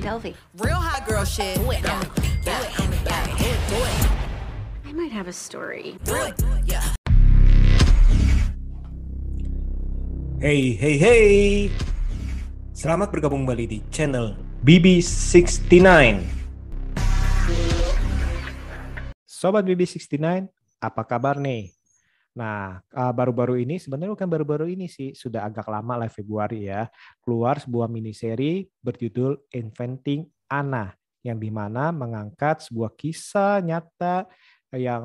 [0.00, 0.32] Delvey?
[0.56, 1.60] Real hot girl shit.
[1.60, 2.00] Do it, yeah.
[2.00, 2.64] do it, yeah.
[2.72, 3.96] do it, do it, do it,
[4.88, 6.00] I might have a story.
[6.08, 6.96] do it, yeah.
[10.40, 11.28] Hey, hey, hey!
[12.72, 16.24] Selamat bergabung kembali di channel BB69.
[19.28, 20.48] Sobat BB69,
[20.80, 21.76] apa kabar nih?
[22.38, 26.86] Nah, eh, baru-baru ini sebenarnya bukan baru-baru ini sih, sudah agak lama lah Februari ya,
[27.22, 30.94] keluar sebuah miniseri berjudul Inventing Anna
[31.26, 34.24] yang di mana mengangkat sebuah kisah nyata
[34.72, 35.04] yang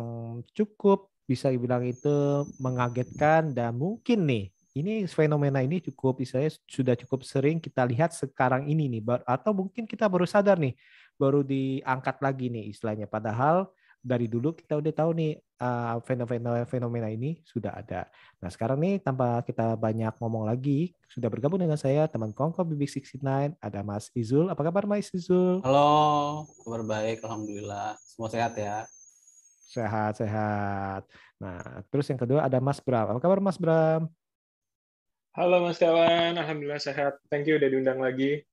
[0.55, 7.25] cukup bisa dibilang itu mengagetkan dan mungkin nih ini fenomena ini cukup istilahnya sudah cukup
[7.25, 10.75] sering kita lihat sekarang ini nih atau mungkin kita baru sadar nih
[11.15, 13.07] baru diangkat lagi nih istilahnya.
[13.07, 13.71] Padahal
[14.05, 18.05] dari dulu kita udah tahu nih uh, fenomena fenomena ini sudah ada.
[18.37, 23.57] Nah sekarang nih tanpa kita banyak ngomong lagi sudah bergabung dengan saya teman kongko BB69
[23.57, 24.53] ada Mas Izul.
[24.53, 25.65] Apa kabar Mas Izul?
[25.65, 27.97] Halo, kabar baik, alhamdulillah.
[28.05, 28.85] Semua sehat ya.
[29.65, 31.01] Sehat sehat.
[31.41, 33.17] Nah terus yang kedua ada Mas Bram.
[33.17, 34.05] Apa kabar Mas Bram?
[35.35, 37.19] Halo Mas Tawan, Alhamdulillah sehat.
[37.27, 38.45] Thank you udah diundang lagi.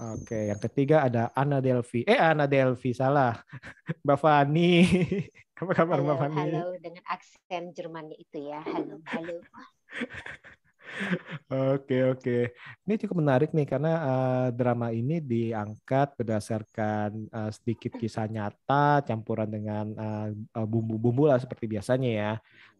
[0.00, 2.00] Oke, yang ketiga ada Ana Delvi.
[2.08, 3.36] Eh, Ana Delvi, salah.
[4.04, 4.72] Mbak Fani.
[5.60, 6.40] Apa kabar Mbak Halo, Fani?
[6.40, 8.64] halo dengan aksen Jermannya itu ya.
[8.64, 9.36] Halo, halo.
[11.48, 12.50] Oke, oke.
[12.84, 19.48] Ini cukup menarik nih karena eh, drama ini diangkat berdasarkan eh, sedikit kisah nyata campuran
[19.48, 20.28] dengan eh,
[20.66, 22.32] bumbu-bumbu lah seperti biasanya ya.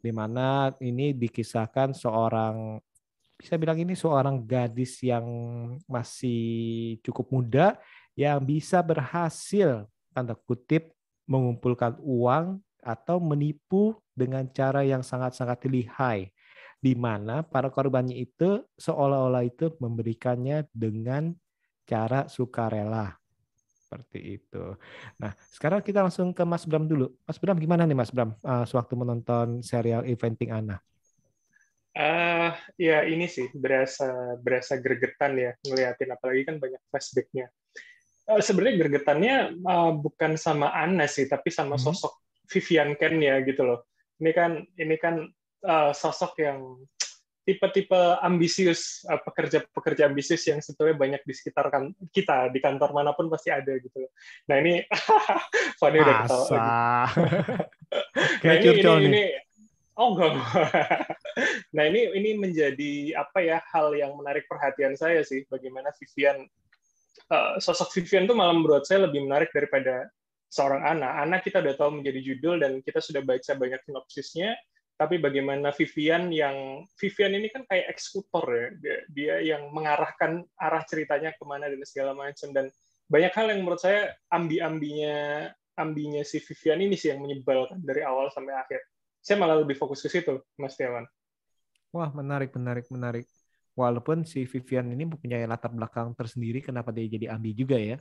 [0.02, 2.82] Di mana ini dikisahkan seorang
[3.40, 5.24] bisa bilang ini seorang gadis yang
[5.88, 7.66] masih cukup muda
[8.12, 10.92] yang bisa berhasil tanda kutip
[11.24, 16.28] mengumpulkan uang atau menipu dengan cara yang sangat-sangat lihai
[16.84, 21.32] di mana para korbannya itu seolah-olah itu memberikannya dengan
[21.88, 23.16] cara sukarela
[23.90, 24.78] seperti itu.
[25.18, 27.10] Nah, sekarang kita langsung ke Mas Bram dulu.
[27.26, 30.78] Mas Bram gimana nih Mas Bram uh, sewaktu menonton serial Eventing Anna?
[31.90, 37.50] Ah, ya ini sih berasa berasa gregetan ya ngeliatin apalagi kan banyak flashbacknya.
[38.30, 39.36] Eh, Sebenarnya gregetannya
[39.66, 41.90] ah, bukan sama Anna sih, tapi sama Hmm.
[41.90, 42.14] sosok
[42.46, 43.90] Vivian Ken ya gitu loh.
[44.22, 45.26] Ini kan ini kan
[45.66, 46.78] ah, sosok yang
[47.40, 53.26] tipe-tipe ambisius, pekerja-pekerja ambisius yang sebetulnya banyak di sekitar kan kita di kantor mana pun
[53.26, 54.12] pasti ada gitu loh.
[54.46, 54.86] Nah ini
[55.82, 56.44] Fanny udah ketawa.
[56.46, 56.62] Masa?
[58.46, 59.22] Nah ini, ini, ini
[60.00, 60.32] oh enggak.
[61.76, 66.48] nah ini ini menjadi apa ya hal yang menarik perhatian saya sih bagaimana Vivian
[67.28, 70.08] eh, sosok Vivian tuh malah menurut saya lebih menarik daripada
[70.50, 71.22] seorang Ana.
[71.22, 74.58] Ana kita udah tahu menjadi judul dan kita sudah baca banyak sinopsisnya.
[75.00, 80.84] Tapi bagaimana Vivian yang Vivian ini kan kayak eksekutor ya, dia, dia yang mengarahkan arah
[80.84, 82.68] ceritanya ke mana dan segala macam dan
[83.08, 85.48] banyak hal yang menurut saya ambi-ambinya
[85.80, 88.89] ambinya si Vivian ini sih yang menyebalkan dari awal sampai akhir.
[89.20, 91.04] Saya malah lebih fokus ke situ, Mas Tiawan.
[91.92, 93.26] Wah, menarik, menarik, menarik.
[93.76, 97.96] Walaupun si Vivian ini mempunyai latar belakang tersendiri kenapa dia jadi ambi juga ya.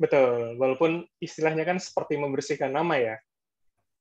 [0.00, 3.16] Betul, walaupun istilahnya kan seperti membersihkan nama ya.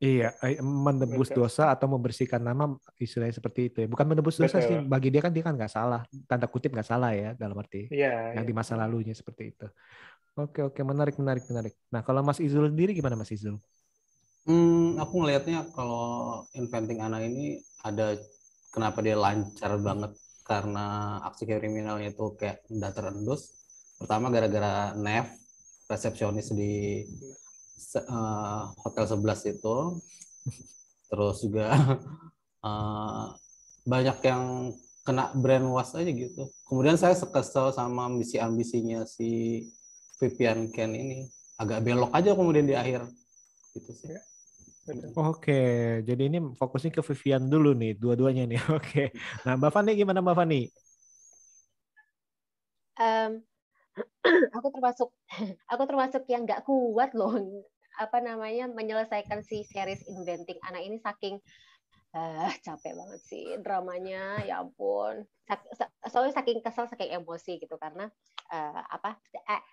[0.01, 1.45] Iya, eh, menebus Betul.
[1.45, 3.87] dosa atau membersihkan nama istilahnya seperti itu ya.
[3.87, 4.65] Bukan menebus dosa Betul.
[4.65, 7.85] sih, bagi dia kan dia kan nggak salah, tanda kutip nggak salah ya dalam arti
[7.93, 8.33] Iya.
[8.33, 8.49] yang iya.
[8.49, 9.67] di masa lalunya seperti itu.
[10.41, 11.73] Oke oke menarik menarik menarik.
[11.93, 13.61] Nah kalau Mas Izul sendiri gimana Mas Izul?
[14.41, 18.17] Hmm, aku ngelihatnya kalau Inventing Anna ini ada
[18.73, 20.85] kenapa dia lancar banget karena
[21.29, 23.53] aksi kriminalnya itu kayak udah terendus.
[24.01, 25.29] Pertama gara-gara Nev,
[25.85, 27.05] resepsionis di
[27.95, 29.75] eh, hotel 11 itu.
[31.09, 31.65] Terus juga
[32.67, 33.25] eh,
[33.85, 34.43] banyak yang
[35.05, 36.49] kena brainwash aja gitu.
[36.65, 39.61] Kemudian saya kesel sama ambisi-ambisinya si
[40.17, 41.29] Vivian Ken ini.
[41.61, 43.05] Agak belok aja kemudian di akhir.
[43.77, 44.30] Gitu sih.
[45.15, 45.61] Oke,
[46.03, 48.59] jadi ini fokusnya ke Vivian dulu nih, dua-duanya nih.
[48.77, 49.11] Oke.
[49.47, 50.61] Nah Mbak Fani gimana Mbak Fani?
[52.99, 53.31] Em,
[54.57, 55.09] aku termasuk
[55.71, 57.35] aku termasuk yang nggak kuat loh
[57.99, 61.37] apa namanya menyelesaikan si series Inventing Anna ini saking
[62.11, 65.23] ah capek banget sih dramanya ya ampun
[66.11, 68.11] soalnya saking kesel saking emosi gitu karena
[68.51, 69.63] eh, apa eh,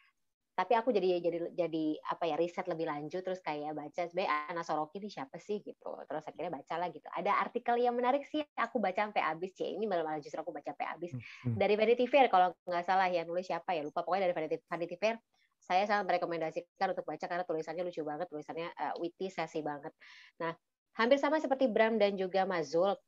[0.59, 4.67] tapi aku jadi jadi jadi apa ya riset lebih lanjut terus kayak baca sebenarnya Ana
[4.67, 5.63] Soroki ini siapa sih?
[5.63, 5.95] gitu.
[6.03, 7.07] Terus akhirnya baca lah gitu.
[7.15, 10.75] Ada artikel yang menarik sih aku baca sampai habis ya ini malah justru aku baca
[10.75, 11.15] sampai habis.
[11.15, 11.55] Hmm.
[11.55, 14.03] dari Vanity Fair kalau nggak salah ya nulis siapa ya lupa.
[14.03, 15.23] Pokoknya dari Vanity, Vanity Fair
[15.63, 19.95] saya sangat merekomendasikan untuk baca karena tulisannya lucu banget tulisannya uh, witty sassy banget.
[20.43, 20.59] Nah
[20.99, 22.99] hampir sama seperti Bram dan juga Mazul.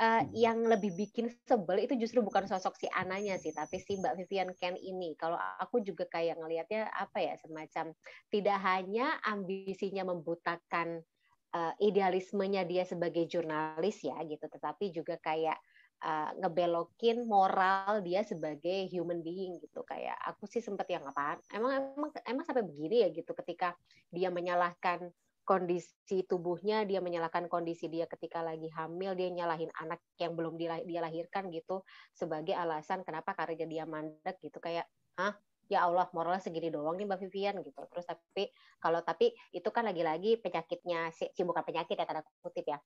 [0.00, 4.16] Uh, yang lebih bikin sebel itu justru bukan sosok si Ananya sih tapi si Mbak
[4.22, 5.12] Vivian Ken ini.
[5.18, 7.92] Kalau aku juga kayak ngelihatnya apa ya semacam
[8.32, 11.04] tidak hanya ambisinya membutakan
[11.52, 15.58] uh, idealismenya dia sebagai jurnalis ya gitu tetapi juga kayak
[16.00, 19.84] uh, ngebelokin moral dia sebagai human being gitu.
[19.84, 23.76] Kayak aku sih sempet yang apaan emang emang emang sampai begini ya gitu ketika
[24.08, 25.12] dia menyalahkan
[25.50, 30.78] kondisi tubuhnya dia menyalahkan kondisi dia ketika lagi hamil dia nyalahin anak yang belum dia,
[31.02, 31.82] lahirkan gitu
[32.14, 34.62] sebagai alasan kenapa karirnya dia mandek gitu.
[34.62, 34.86] Kayak
[35.18, 35.34] ah
[35.66, 37.82] ya Allah moralnya segini doang nih Mbak Vivian gitu.
[37.90, 42.70] Terus tapi kalau tapi itu kan lagi-lagi penyakitnya si si- bukan penyakit ya tanda kutip
[42.70, 42.78] ya.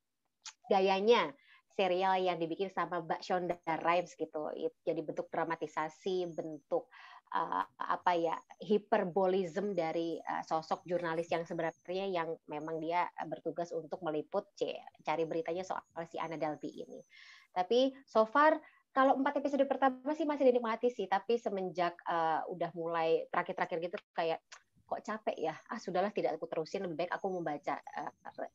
[0.72, 1.36] Gayanya
[1.74, 4.48] serial yang dibikin sama Mbak Shonda Rhimes gitu.
[4.56, 6.88] It- jadi bentuk dramatisasi bentuk
[7.34, 14.00] uh, apa ya hiperbolism dari uh, sosok jurnalis yang sebenarnya yang memang dia bertugas untuk
[14.06, 17.02] meliput c cari beritanya soal si Anna Delvey ini.
[17.50, 18.56] Tapi so far
[18.94, 23.98] kalau empat episode pertama sih masih dinikmati sih tapi semenjak uh, udah mulai terakhir-terakhir gitu
[24.14, 24.38] kayak
[24.86, 25.54] kok capek ya?
[25.66, 28.12] Ah sudahlah tidak aku terusin lebih baik aku membaca uh,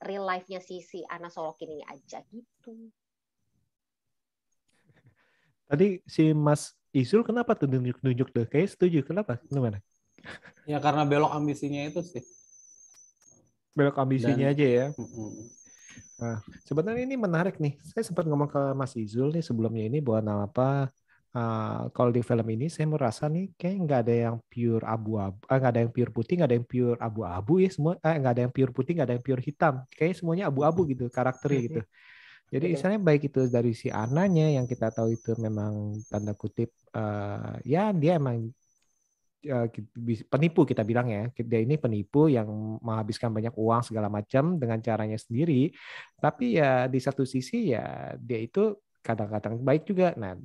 [0.08, 2.88] real life-nya si si Anna Sorokin ini aja gitu.
[5.70, 8.46] Tadi si Mas Isul kenapa tuh nunjuk-nunjuk tuh?
[8.50, 9.06] Kayak setuju.
[9.06, 9.38] Kenapa?
[9.46, 9.78] Gimana?
[10.66, 12.24] Ya karena belok ambisinya itu sih.
[13.78, 14.86] Belok ambisinya Dan- aja ya.
[16.20, 17.80] Nah, sebenarnya ini menarik nih.
[17.80, 20.92] Saya sempat ngomong ke Mas Izul nih sebelumnya ini bahwa nama apa
[21.32, 25.56] uh, kalau di film ini saya merasa nih kayak nggak ada yang pure abu-abu, ah,
[25.56, 28.42] nggak ada yang pure putih, nggak ada yang pure abu-abu ya semua, eh, nggak ada
[28.44, 29.74] yang pure putih, nggak ada yang pure hitam.
[29.96, 31.82] Kayak semuanya abu-abu gitu karakternya gitu.
[32.54, 32.74] Jadi Betul.
[32.74, 35.74] misalnya baik itu dari si Ananya yang kita tahu itu memang
[36.10, 38.50] tanda kutip eh, ya dia emang
[39.96, 41.22] bis- penipu kita bilang ya.
[41.32, 42.48] Dia ini penipu yang
[42.84, 45.72] menghabiskan banyak uang segala macam dengan caranya sendiri.
[46.20, 48.76] Tapi ya di satu sisi ya dia itu
[49.06, 50.12] kadang-kadang baik juga.
[50.20, 50.36] Nah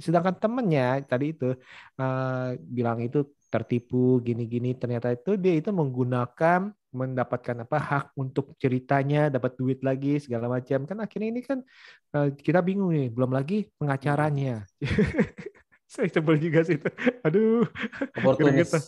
[0.00, 1.54] sedangkan temennya tadi itu
[2.00, 3.18] eh, bilang itu
[3.54, 10.18] tertipu gini-gini ternyata itu dia itu menggunakan mendapatkan apa hak untuk ceritanya dapat duit lagi
[10.18, 11.62] segala macam kan akhirnya ini kan
[12.18, 14.66] eh, kita bingung nih belum lagi pengacaranya
[15.94, 16.90] saya sebel juga sih itu
[17.22, 17.62] aduh.
[18.34, 18.82] Gregetan.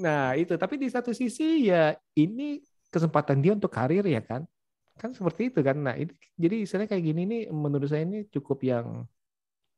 [0.00, 0.56] Nah, itu.
[0.56, 4.48] Tapi di satu sisi ya ini kesempatan dia untuk karir ya kan.
[4.96, 5.76] Kan seperti itu kan.
[5.76, 9.04] Nah, ini jadi istilahnya kayak gini nih menurut saya ini cukup yang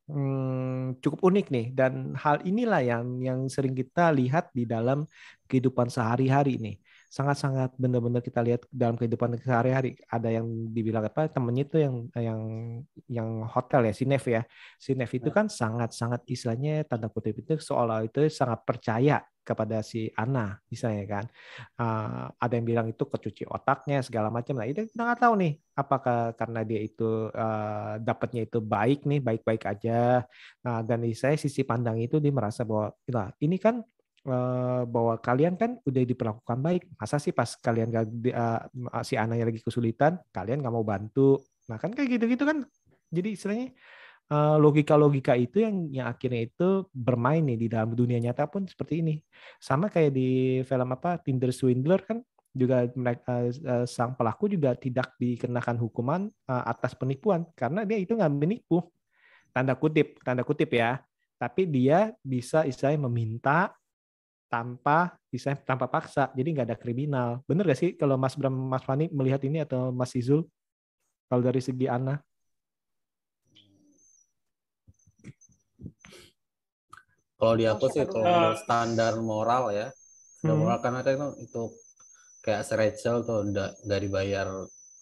[0.08, 4.98] hmm, cukup unik nih dan hal inilah yang yang sering kita lihat di dalam
[5.48, 6.74] kehidupan sehari-hari nih.
[7.12, 10.00] Sangat-sangat benar-benar kita lihat dalam kehidupan sehari-hari.
[10.08, 12.40] Ada yang dibilang apa temennya itu yang yang
[13.04, 14.42] yang hotel ya, Sinef ya.
[14.80, 20.56] Sinef itu kan sangat-sangat istilahnya tanda kutip itu seolah itu sangat percaya kepada si Ana
[20.70, 21.26] misalnya kan
[21.82, 25.52] Uh, ada yang bilang itu kecuci otaknya segala macam nah itu kita nggak tahu nih
[25.74, 30.22] apakah karena dia itu uh, dapatnya itu baik nih baik-baik aja
[30.62, 32.94] nah dan di saya sisi pandang itu dia merasa bahwa
[33.42, 33.82] ini kan
[34.26, 36.82] uh, bahwa kalian kan udah diperlakukan baik.
[36.98, 38.60] Masa sih pas kalian gak di- uh,
[39.02, 41.42] si Ananya lagi kesulitan kalian nggak mau bantu?
[41.70, 42.66] Nah kan kayak gitu-gitu kan.
[43.12, 43.68] Jadi istilahnya
[44.32, 49.04] eh, logika-logika itu yang yang akhirnya itu bermain nih di dalam dunia nyata pun seperti
[49.04, 49.14] ini.
[49.60, 55.12] Sama kayak di film apa Tinder Swindler kan juga mereka eh, sang pelaku juga tidak
[55.20, 57.44] dikenakan hukuman eh, atas penipuan.
[57.52, 58.80] Karena dia itu nggak menipu.
[59.52, 61.04] Tanda kutip tanda kutip ya.
[61.36, 63.74] Tapi dia bisa istilahnya meminta
[64.52, 66.28] tanpa bisa tanpa paksa.
[66.36, 67.40] Jadi nggak ada kriminal.
[67.48, 70.44] Bener gak sih kalau Mas Bram Mas Fani melihat ini atau Mas Izul?
[71.32, 72.20] Kalau dari segi Ana?
[77.40, 79.88] Kalau di aku sih kalau standar moral ya,
[80.36, 80.62] standar Hmm.
[80.62, 81.62] moral karena kan itu, itu
[82.44, 84.46] kayak Rachel tuh udah nggak dibayar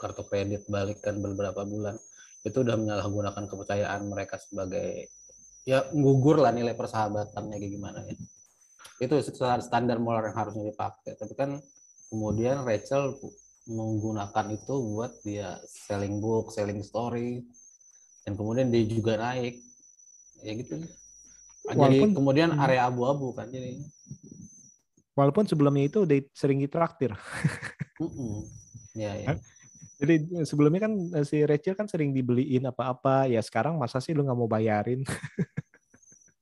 [0.01, 2.01] kartu kredit balik kan beberapa bulan,
[2.47, 5.13] itu udah menyalahgunakan kepercayaan mereka sebagai
[5.69, 8.17] ya gugur lah nilai persahabatannya kayak gimana ya.
[9.01, 9.17] Itu
[9.65, 11.17] standar moral yang harusnya dipakai.
[11.17, 11.57] Tapi kan
[12.13, 13.17] kemudian Rachel
[13.65, 17.41] menggunakan itu buat dia selling book, selling story,
[18.23, 19.57] dan kemudian dia juga naik.
[20.45, 20.85] Ya gitu.
[21.65, 22.61] Jadi Walaupun- kemudian Hmm.
[22.61, 23.81] area abu-abu kan jadi.
[25.17, 27.13] Walaupun sebelumnya itu udah sering ditraktir.
[28.97, 29.27] Ya, ya.
[29.33, 29.39] Kan?
[30.01, 30.15] Jadi
[30.49, 33.29] sebelumnya kan eh, si Rachel kan sering dibeliin apa-apa.
[33.29, 35.05] Ya sekarang masa sih lu nggak mau bayarin?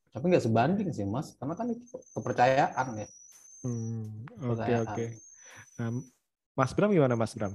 [0.09, 1.37] Tapi nggak sebanding sih, Mas.
[1.37, 1.85] Karena kan itu
[2.17, 3.09] kepercayaan ya.
[3.63, 4.87] Hmm, Oke Kepercayaan.
[4.87, 5.07] oke.
[5.79, 5.91] Nah,
[6.59, 7.53] Mas Bram gimana Mas Bram?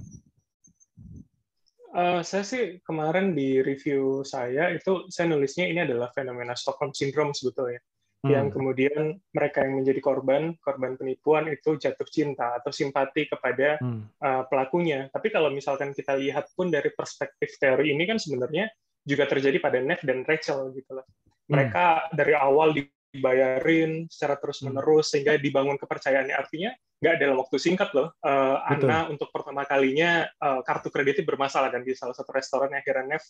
[1.94, 7.38] Eh, saya sih kemarin di review saya itu saya nulisnya ini adalah fenomena Stockholm Syndrome
[7.38, 7.78] sebetulnya.
[8.24, 8.56] Yang Hmm.
[8.56, 9.02] kemudian
[9.36, 14.08] mereka yang menjadi korban, korban penipuan itu jatuh cinta atau simpati kepada Hmm.
[14.24, 15.12] uh, pelakunya.
[15.12, 18.72] Tapi kalau misalkan kita lihat pun dari perspektif teori ini kan sebenarnya
[19.04, 21.06] juga terjadi pada Nev dan Rachel gitu loh.
[21.50, 26.36] Mereka dari awal dibayarin secara terus-menerus sehingga dibangun kepercayaannya.
[26.36, 26.72] Artinya
[27.04, 28.16] nggak dalam waktu singkat loh.
[28.24, 28.90] Uh, Betul.
[29.12, 33.24] Untuk pertama kalinya uh, kartu kreditnya bermasalah kan di salah satu restoran yang akhirnya Nev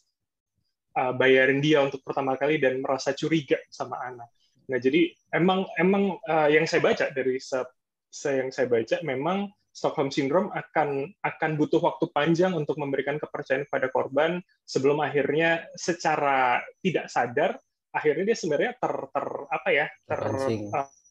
[0.98, 4.30] uh, bayarin dia untuk pertama kali dan merasa curiga sama Anna.
[4.70, 7.60] Nah, jadi emang emang uh, yang saya baca dari se,
[8.08, 13.66] se- yang saya baca memang Stockholm Syndrome akan akan butuh waktu panjang untuk memberikan kepercayaan
[13.66, 17.58] kepada korban sebelum akhirnya secara tidak sadar
[17.94, 20.62] akhirnya dia sebenarnya ter, ter apa ya ter Terpancing.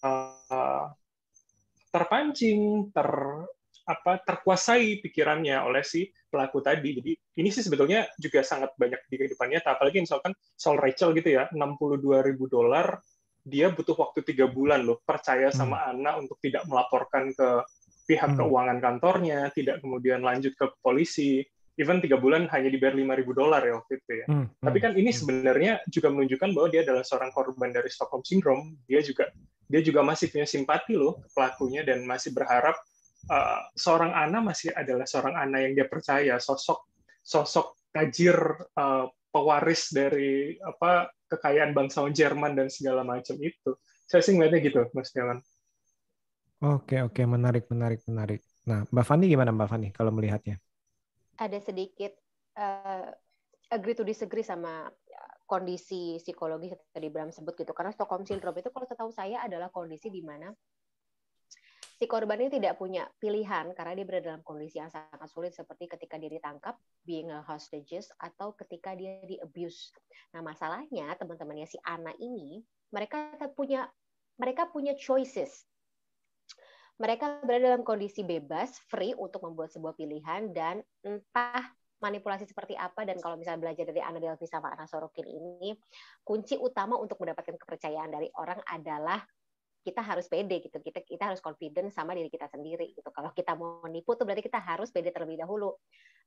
[0.02, 0.86] uh,
[1.92, 2.60] terpancing
[2.90, 3.08] ter
[3.82, 7.02] apa terkuasai pikirannya oleh si pelaku tadi.
[7.02, 7.12] Jadi
[7.42, 9.74] ini sih sebetulnya juga sangat banyak di kehidupan nyata.
[9.76, 13.02] Apalagi misalkan soal Rachel gitu ya, 62 ribu dolar
[13.42, 17.66] dia butuh waktu tiga bulan loh percaya sama Anna untuk tidak melaporkan ke
[18.06, 18.38] pihak Hmm.
[18.38, 21.42] keuangan kantornya, tidak kemudian lanjut ke polisi.
[21.80, 24.26] Even tiga bulan hanya dibayar lima ribu dolar ya waktu itu ya.
[24.28, 25.18] Hmm, Tapi hmm, kan ini hmm.
[25.18, 28.76] sebenarnya juga menunjukkan bahwa dia adalah seorang korban dari Stockholm Syndrome.
[28.84, 29.32] Dia juga
[29.72, 32.76] dia juga masih punya simpati loh ke pelakunya dan masih berharap
[33.32, 36.92] uh, seorang Ana masih adalah seorang Ana yang dia percaya, sosok
[37.24, 38.36] sosok tajir
[38.76, 43.72] uh, pewaris dari apa kekayaan bangsawan Jerman dan segala macam itu.
[44.04, 45.40] Saya sih ngeliatnya gitu, Mas Jalan.
[46.62, 48.40] Oke oke menarik menarik menarik.
[48.70, 50.62] Nah Mbak Fani gimana Mbak Fani kalau melihatnya?
[51.38, 52.12] Ada sedikit
[52.56, 53.08] eh,
[53.72, 57.72] agree to disagree sama ya, kondisi psikologis yang tadi Bram sebut gitu.
[57.72, 60.52] Karena Stockholm Syndrome itu kalau setahu saya adalah kondisi di mana
[62.02, 65.86] si korban ini tidak punya pilihan karena dia berada dalam kondisi yang sangat sulit seperti
[65.86, 66.74] ketika dia ditangkap,
[67.06, 69.94] being a hostages, atau ketika dia di abuse.
[70.34, 72.60] Nah masalahnya teman-temannya si Ana ini
[72.90, 73.86] mereka punya
[74.36, 75.62] mereka punya choices
[77.00, 81.72] mereka berada dalam kondisi bebas, free untuk membuat sebuah pilihan dan entah
[82.02, 85.70] manipulasi seperti apa dan kalau misalnya belajar dari Anna Delvey sama Anna Sorokin ini,
[86.26, 89.22] kunci utama untuk mendapatkan kepercayaan dari orang adalah
[89.82, 90.78] kita harus pede gitu.
[90.78, 93.06] Kita kita harus confident sama diri kita sendiri gitu.
[93.10, 95.74] Kalau kita mau nipu tuh berarti kita harus pede terlebih dahulu.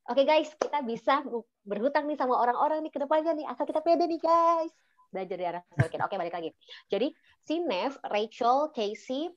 [0.07, 1.23] Oke guys, kita bisa
[1.63, 4.71] berhutang nih sama orang-orang nih ke depannya nih asal kita pede nih guys.
[5.11, 6.01] Belajar dari Sorokin.
[6.03, 6.49] Oke, balik lagi.
[6.91, 7.07] Jadi
[7.47, 9.31] si Nev, Rachel, Casey,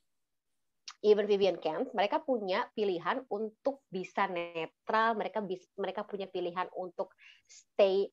[1.02, 7.14] even Vivian Kent, mereka punya pilihan untuk bisa netral, mereka bis, mereka punya pilihan untuk
[7.46, 8.10] stay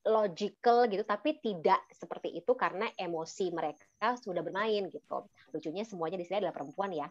[0.00, 5.28] logical gitu, tapi tidak seperti itu karena emosi mereka sudah bermain gitu.
[5.52, 7.08] Lucunya semuanya di sini adalah perempuan ya.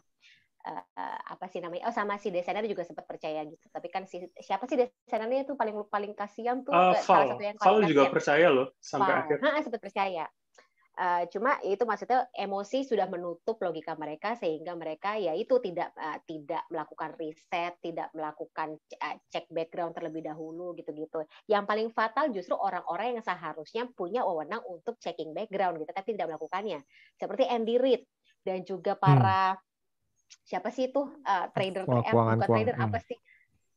[0.60, 0.84] Uh,
[1.32, 1.88] apa sih namanya?
[1.88, 3.64] Oh sama si desainer juga sempat percaya gitu.
[3.72, 7.56] Tapi kan si siapa sih desainernya itu paling paling kasihan tuh Uh, salah satu yang
[7.56, 9.22] Val paling juga percaya loh sampai Val.
[9.24, 9.38] akhir.
[9.40, 10.26] Ha, sempat percaya.
[11.00, 16.20] Uh, cuma itu maksudnya emosi sudah menutup logika mereka sehingga mereka ya itu tidak uh,
[16.28, 21.24] tidak melakukan riset, tidak melakukan uh, cek background terlebih dahulu gitu-gitu.
[21.48, 26.36] Yang paling fatal justru orang-orang yang seharusnya punya wewenang untuk checking background gitu tapi tidak
[26.36, 26.84] melakukannya.
[27.16, 28.04] Seperti Andy Reid
[28.44, 29.56] dan juga para
[30.44, 32.86] siapa sih itu uh, trader eh, bukan trader hmm.
[32.92, 33.18] apa sih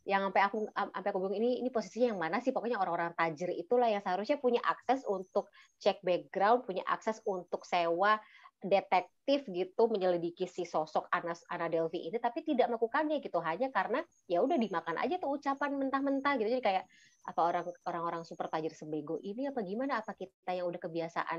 [0.03, 2.51] yang sampai aku sampai aku bingung ini ini posisinya yang mana sih?
[2.51, 8.19] Pokoknya orang-orang tajir itulah yang seharusnya punya akses untuk cek background punya akses untuk sewa
[8.63, 13.43] detektif gitu menyelidiki si sosok Anas Ana Delvi ini tapi tidak melakukannya gitu.
[13.43, 16.49] Hanya karena ya udah dimakan aja tuh ucapan mentah-mentah gitu.
[16.59, 16.85] Jadi kayak
[17.23, 20.03] apa orang orang-orang super tajir sebego ini apa gimana?
[20.03, 21.39] Apa kita yang udah kebiasaan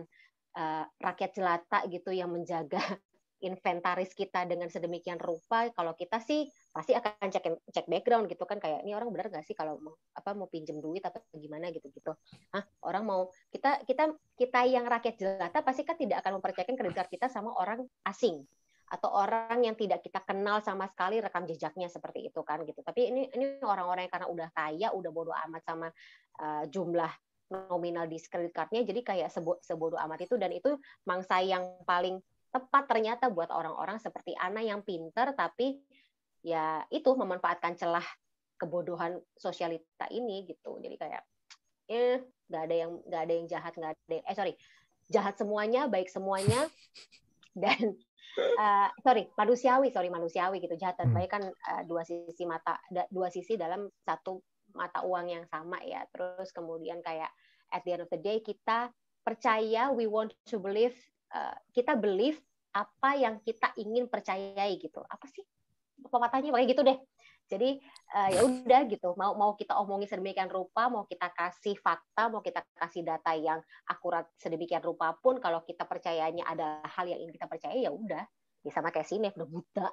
[0.60, 2.84] uh, rakyat jelata gitu yang menjaga
[3.44, 8.58] inventaris kita dengan sedemikian rupa kalau kita sih pasti akan cek cek background gitu kan
[8.58, 11.70] kayak ini orang benar nggak sih kalau mau apa mau pinjem duit atau gimana?
[11.70, 12.12] gitu gitu
[12.56, 13.22] ah orang mau
[13.52, 17.52] kita kita kita yang rakyat jelata pasti kan tidak akan mempercayakan kredit card kita sama
[17.60, 18.42] orang asing
[18.94, 22.86] atau orang yang tidak kita kenal sama sekali rekam jejaknya seperti itu kan gitu.
[22.86, 25.88] Tapi ini ini orang-orang yang karena udah kaya udah bodoh amat sama
[26.38, 27.10] uh, jumlah
[27.70, 30.74] nominal di kredit cardnya jadi kayak sebo, sebodoh amat itu dan itu
[31.06, 32.18] mangsa yang paling
[32.54, 35.82] tepat ternyata buat orang-orang seperti Ana yang pinter tapi
[36.46, 38.06] ya itu memanfaatkan celah
[38.62, 40.78] kebodohan sosialita ini gitu.
[40.78, 41.24] Jadi kayak
[41.90, 44.54] eh nggak ada yang nggak ada yang jahat nggak ada yang, eh sorry
[45.12, 46.70] jahat semuanya baik semuanya
[47.64, 47.98] dan
[48.56, 50.78] uh, sorry manusiawi sorry manusiawi gitu.
[50.78, 51.18] Jahat dan Hmm.
[51.18, 52.78] baik kan uh, dua sisi mata
[53.10, 54.38] dua sisi dalam satu
[54.78, 56.06] mata uang yang sama ya.
[56.14, 57.34] Terus kemudian kayak
[57.74, 58.94] at the end of the day kita
[59.26, 60.94] percaya we want to believe
[61.34, 62.40] uh, kita believe
[62.74, 65.02] apa yang kita ingin percayai gitu.
[65.06, 65.44] Apa sih
[66.00, 66.98] pepatahnya pakai gitu deh.
[67.50, 67.78] Jadi
[68.16, 69.14] uh, ya udah gitu.
[69.20, 73.60] Mau mau kita omongin sedemikian rupa mau kita kasih fakta mau kita kasih data yang
[73.90, 78.24] akurat sedemikian rupa pun kalau kita percayanya ada hal yang ingin kita percaya ya udah.
[78.64, 79.88] Ya sama kayak sini udah buta.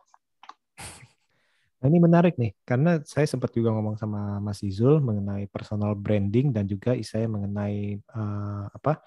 [1.80, 6.52] Nah, ini menarik nih, karena saya sempat juga ngomong sama Mas Izul mengenai personal branding
[6.52, 9.00] dan juga saya mengenai eh, apa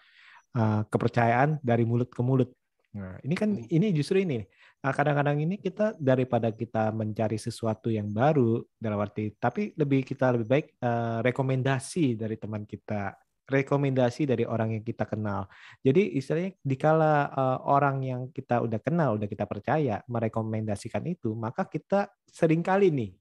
[0.55, 2.49] eh, kepercayaan dari mulut ke mulut.
[2.93, 4.45] Nah, ini kan ini justru ini.
[4.83, 10.35] Nah, kadang-kadang ini kita daripada kita mencari sesuatu yang baru dalam arti, tapi lebih kita
[10.37, 13.17] lebih baik eh, rekomendasi dari teman kita,
[13.49, 15.49] rekomendasi dari orang yang kita kenal.
[15.81, 21.65] Jadi istilahnya dikala eh, orang yang kita udah kenal, udah kita percaya merekomendasikan itu, maka
[21.65, 23.11] kita sering kali nih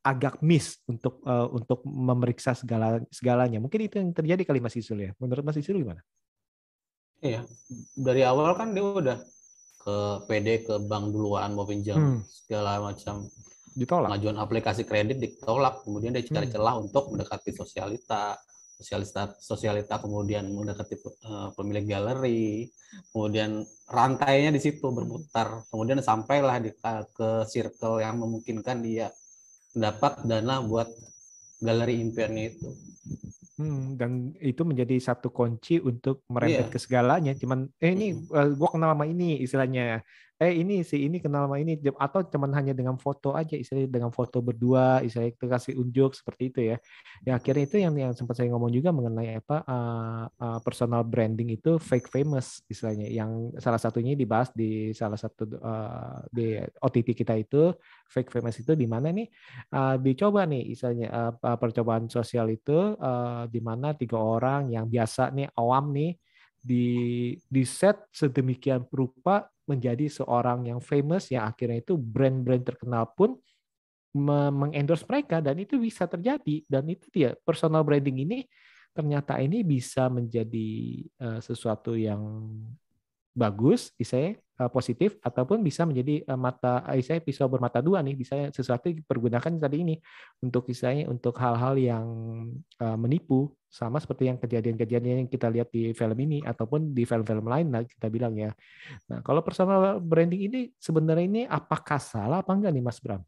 [0.00, 3.60] agak miss untuk eh, untuk memeriksa segala segalanya.
[3.60, 5.12] Mungkin itu yang terjadi kali Mas Isul ya.
[5.20, 6.00] Menurut Mas Isul gimana?
[7.20, 7.44] Iya,
[7.94, 9.18] dari awal kan dia udah
[9.80, 12.20] ke PD ke bank duluan mau pinjam Hmm.
[12.24, 13.28] segala macam
[13.72, 14.08] Ditolak.
[14.12, 16.54] pengajuan aplikasi kredit ditolak kemudian dia cari Hmm.
[16.56, 18.36] celah untuk mendekati sosialita
[18.76, 22.68] sosialita sosialita kemudian mendekati eh, pemilik galeri
[23.12, 26.72] kemudian rantainya di situ berputar kemudian sampailah di,
[27.12, 29.08] ke circle yang memungkinkan dia
[29.74, 30.88] dapat dana buat
[31.60, 32.70] galeri impiannya itu
[33.60, 36.72] Hmm, dan itu menjadi satu kunci untuk merembet Iya.
[36.72, 37.36] ke segalanya.
[37.36, 40.00] Cuman, eh ini eh, gua kenal sama ini istilahnya.
[40.40, 44.08] Eh ini si ini kenal sama ini atau cuman hanya dengan foto aja istilahnya dengan
[44.08, 46.76] foto berdua istilahnya kasih unjuk seperti itu ya.
[47.28, 51.52] Ya akhirnya itu yang yang sempat saya ngomong juga mengenai apa eh, eh, personal branding
[51.60, 57.36] itu fake famous istilahnya yang salah satunya dibahas di salah satu eh, di OTT kita
[57.36, 57.76] itu
[58.08, 59.28] fake famous itu di mana nih
[59.76, 65.36] eh, dicoba nih istilahnya eh, percobaan sosial itu eh, di mana tiga orang yang biasa
[65.36, 66.16] nih awam nih
[66.60, 66.84] di
[67.48, 73.38] di set sedemikian rupa menjadi seorang yang famous yang akhirnya itu brand-brand terkenal pun
[74.14, 76.66] me- mengendorse mereka dan itu bisa terjadi.
[76.66, 78.38] Dan itu dia personal branding ini
[78.90, 80.70] ternyata ini bisa menjadi
[81.06, 82.20] eh, sesuatu yang
[83.30, 84.34] bagus, eh,
[84.68, 89.56] positif ataupun bisa menjadi eh, mata eh, istilahnya pisau bermata dua nih, bisa sesuatu dipergunakan
[89.56, 89.96] tadi ini
[90.44, 92.06] untuk istilahnya untuk hal-hal yang
[92.58, 97.46] eh, menipu sama seperti yang kejadian-kejadian yang kita lihat di film ini ataupun di film-film
[97.46, 98.50] lain lah kita bilang ya.
[99.08, 103.22] Nah, kalau personal branding ini sebenarnya ini apakah salah apa enggak nih Mas Bram?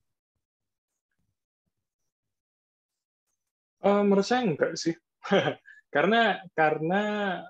[3.82, 4.94] Eh, menurut saya enggak sih.
[5.92, 7.02] karena karena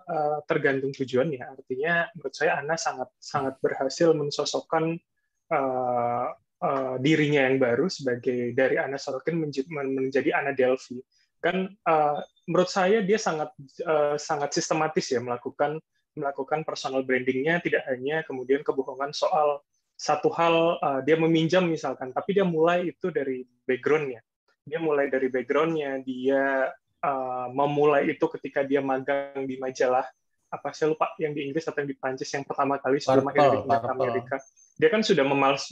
[0.02, 1.46] eh, tergantung tujuannya.
[1.46, 4.98] Artinya menurut saya Ana sangat sangat berhasil mensosokkan
[5.46, 6.26] eh,
[6.66, 10.98] eh, dirinya yang baru sebagai dari Ana Sorokin menjadi, menjadi Ana Delphi.
[11.38, 15.78] Kan eh, menurut saya dia sangat eh, sangat sistematis ya melakukan
[16.18, 19.62] melakukan personal brandingnya tidak hanya kemudian kebohongan soal
[19.94, 24.18] satu hal eh, dia meminjam misalkan, tapi dia mulai itu dari backgroundnya
[24.62, 26.70] dia mulai dari backgroundnya dia
[27.03, 30.07] uh, memulai itu ketika dia magang di majalah
[30.53, 33.65] apa saya lupa yang di Inggris atau yang di Prancis yang pertama kali sebelum akhirnya
[33.65, 33.97] pindah ke Purple.
[33.97, 34.37] Amerika.
[34.77, 35.65] Dia kan sudah memals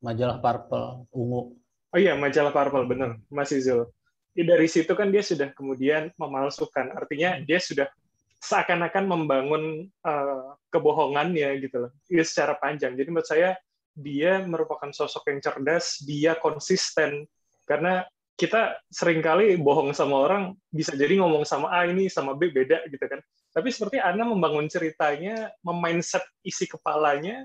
[0.00, 1.56] majalah Purple ungu.
[1.90, 3.88] Oh iya majalah Purple bener Mas Izul.
[4.38, 6.94] Ya, dari situ kan dia sudah kemudian memalsukan.
[6.94, 7.90] Artinya dia sudah
[8.40, 11.92] seakan-akan membangun uh, kebohongannya gitu loh.
[12.06, 12.94] Ya, secara panjang.
[12.94, 13.58] Jadi menurut saya
[13.90, 17.26] dia merupakan sosok yang cerdas, dia konsisten.
[17.66, 18.06] Karena
[18.40, 22.88] kita sering kali bohong sama orang, bisa jadi ngomong sama A ini sama B beda
[22.88, 23.20] gitu kan.
[23.52, 27.44] Tapi seperti Ana membangun ceritanya, memindset isi kepalanya,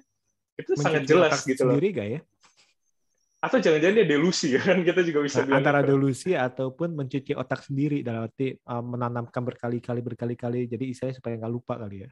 [0.56, 1.76] itu sangat Mencuci jelas gitu loh.
[1.76, 2.20] sendiri gak ya?
[3.44, 5.90] Atau jangan-jangan dia delusi ya kan, kita juga bisa Nah, bilang antara itu.
[5.92, 11.54] delusi ataupun mencuci otak sendiri dalam arti uh, menanamkan berkali-kali berkali-kali jadi istilahnya supaya nggak
[11.54, 12.10] lupa kali ya.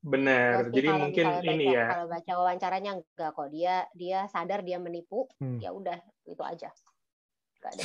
[0.00, 3.48] Benar, jadi kalau mungkin ini baca- ya, Kalau baca wawancaranya enggak kok.
[3.52, 5.60] Dia dia sadar dia menipu, Hmm.
[5.60, 6.72] ya udah itu aja.
[7.64, 7.84] Ada.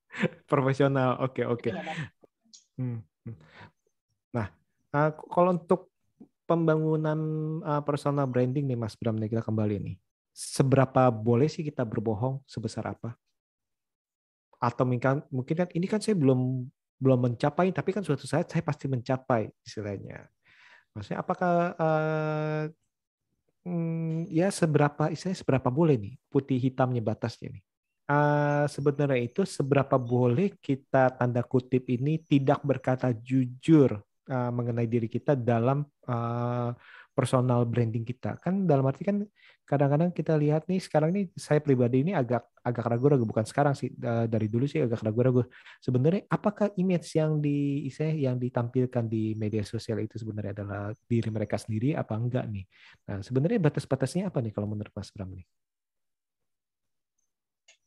[0.50, 1.70] Profesional, oke oke.
[1.70, 1.96] Iya, Dan.
[2.76, 2.98] Hmm.
[3.24, 3.36] hmm.
[4.36, 4.46] Nah,
[4.92, 5.92] uh, kalau untuk
[6.46, 7.18] pembangunan
[7.66, 9.96] uh, personal branding nih Mas Bram nih kita kembali nih.
[10.36, 13.16] Seberapa boleh sih kita berbohong sebesar apa?
[14.62, 16.64] Atau mungkin mungkin kan ini kan saya belum
[16.96, 20.28] belum mencapai tapi kan suatu saat saya pasti mencapai istilahnya.
[20.96, 22.64] Maksudnya apakah uh,
[23.68, 27.64] hmm, ya seberapa istilahnya seberapa boleh nih putih hitamnya batasnya nih?
[28.06, 33.98] Uh, sebenarnya itu seberapa boleh kita tanda kutip ini tidak berkata jujur
[34.30, 36.70] uh, mengenai diri kita dalam uh,
[37.16, 38.38] personal branding kita.
[38.38, 39.26] Kan dalam arti kan
[39.66, 43.90] kadang-kadang kita lihat nih sekarang nih saya pribadi ini agak agak ragu-ragu bukan sekarang sih
[44.30, 45.42] dari dulu sih agak ragu-ragu.
[45.82, 51.58] Sebenarnya apakah image yang di yang ditampilkan di media sosial itu sebenarnya adalah diri mereka
[51.58, 52.64] sendiri apa enggak nih?
[53.10, 55.65] Nah, sebenarnya batas-batasnya apa nih kalau menurut Mas Bram nih?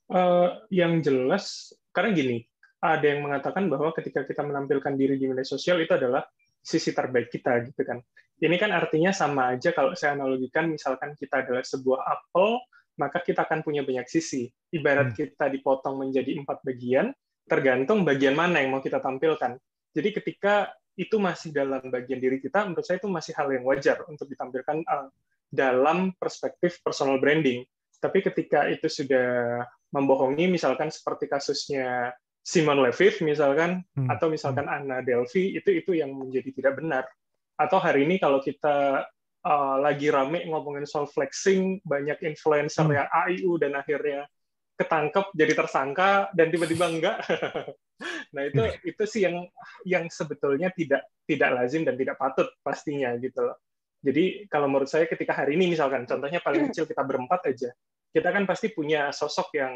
[0.09, 2.37] Uh, yang jelas karena gini,
[2.81, 6.25] ada yang mengatakan bahwa ketika kita menampilkan diri di media sosial itu adalah
[6.63, 8.01] sisi terbaik kita gitu kan.
[8.39, 12.57] Ini kan artinya sama aja kalau saya analogikan misalkan kita adalah sebuah apel,
[12.95, 14.47] maka kita akan punya banyak sisi.
[14.71, 15.17] Ibarat hmm.
[15.17, 17.11] kita dipotong menjadi empat bagian,
[17.47, 19.59] tergantung bagian mana yang mau kita tampilkan.
[19.91, 24.03] Jadi ketika itu masih dalam bagian diri kita, menurut saya itu masih hal yang wajar
[24.07, 25.07] untuk ditampilkan uh,
[25.51, 27.67] dalam perspektif personal branding.
[27.99, 32.13] Tapi ketika itu sudah membohongi, misalkan seperti kasusnya
[32.45, 34.09] Simon Leviv misalkan, hmm.
[34.09, 34.75] atau misalkan hmm.
[34.75, 37.05] Anna Delphi, itu itu yang menjadi tidak benar
[37.59, 39.03] atau hari ini kalau kita
[39.43, 42.95] uh, lagi rame ngomongin soal flexing, banyak influencer hmm.
[42.95, 44.23] yang AIU dan akhirnya
[44.79, 47.19] ketangkep jadi tersangka dan tiba-tiba enggak.
[48.33, 48.79] nah itu hmm.
[48.87, 49.43] itu sih yang
[49.83, 53.59] yang sebetulnya tidak tidak lazim dan tidak patut pastinya gitu loh.
[53.99, 57.75] Jadi kalau menurut saya ketika hari ini misalkan contohnya paling kecil kita berempat aja,
[58.09, 59.73] kita kan pasti punya sosok yang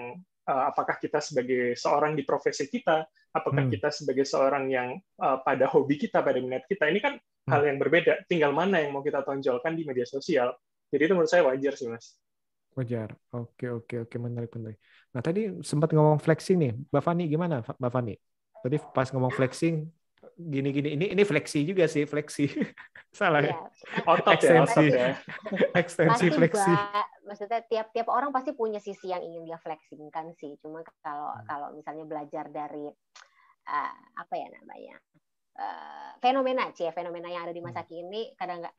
[0.50, 3.74] uh, apakah kita sebagai seorang di profesi kita, apakah hmm.
[3.74, 7.52] kita sebagai seorang yang uh, pada hobi kita, pada minat kita, ini kan hmm.
[7.52, 8.26] hal yang berbeda.
[8.26, 10.54] Tinggal mana yang mau kita tonjolkan di media sosial.
[10.94, 12.18] Jadi itu menurut saya wajar sih, Mas.
[12.74, 13.14] Wajar.
[13.34, 14.16] Oke, oke, oke.
[14.18, 14.78] Menarik, menarik.
[15.14, 16.74] Nah, tadi sempat ngomong flexing nih.
[16.90, 18.14] Mbak Fani, gimana, Mbak Fani?
[18.66, 19.86] Tadi pas ngomong flexing,
[20.38, 20.98] gini-gini.
[20.98, 22.50] Ini ini fleksi juga sih, fleksi.
[23.18, 23.54] Salah ya.
[23.54, 24.04] ya.
[24.10, 24.86] Otot ekstensi.
[24.90, 25.14] Ya,
[25.78, 26.74] ekstensi fleksi.
[27.24, 30.58] maksudnya tiap-tiap orang pasti punya sisi yang ingin dia flexingkan sih.
[30.60, 31.46] Cuma kalau hmm.
[31.46, 32.90] kalau misalnya belajar dari
[33.70, 34.96] uh, apa ya namanya?
[35.54, 37.90] Uh, fenomena sih fenomena yang ada di masa hmm.
[37.94, 38.74] kini kadang nggak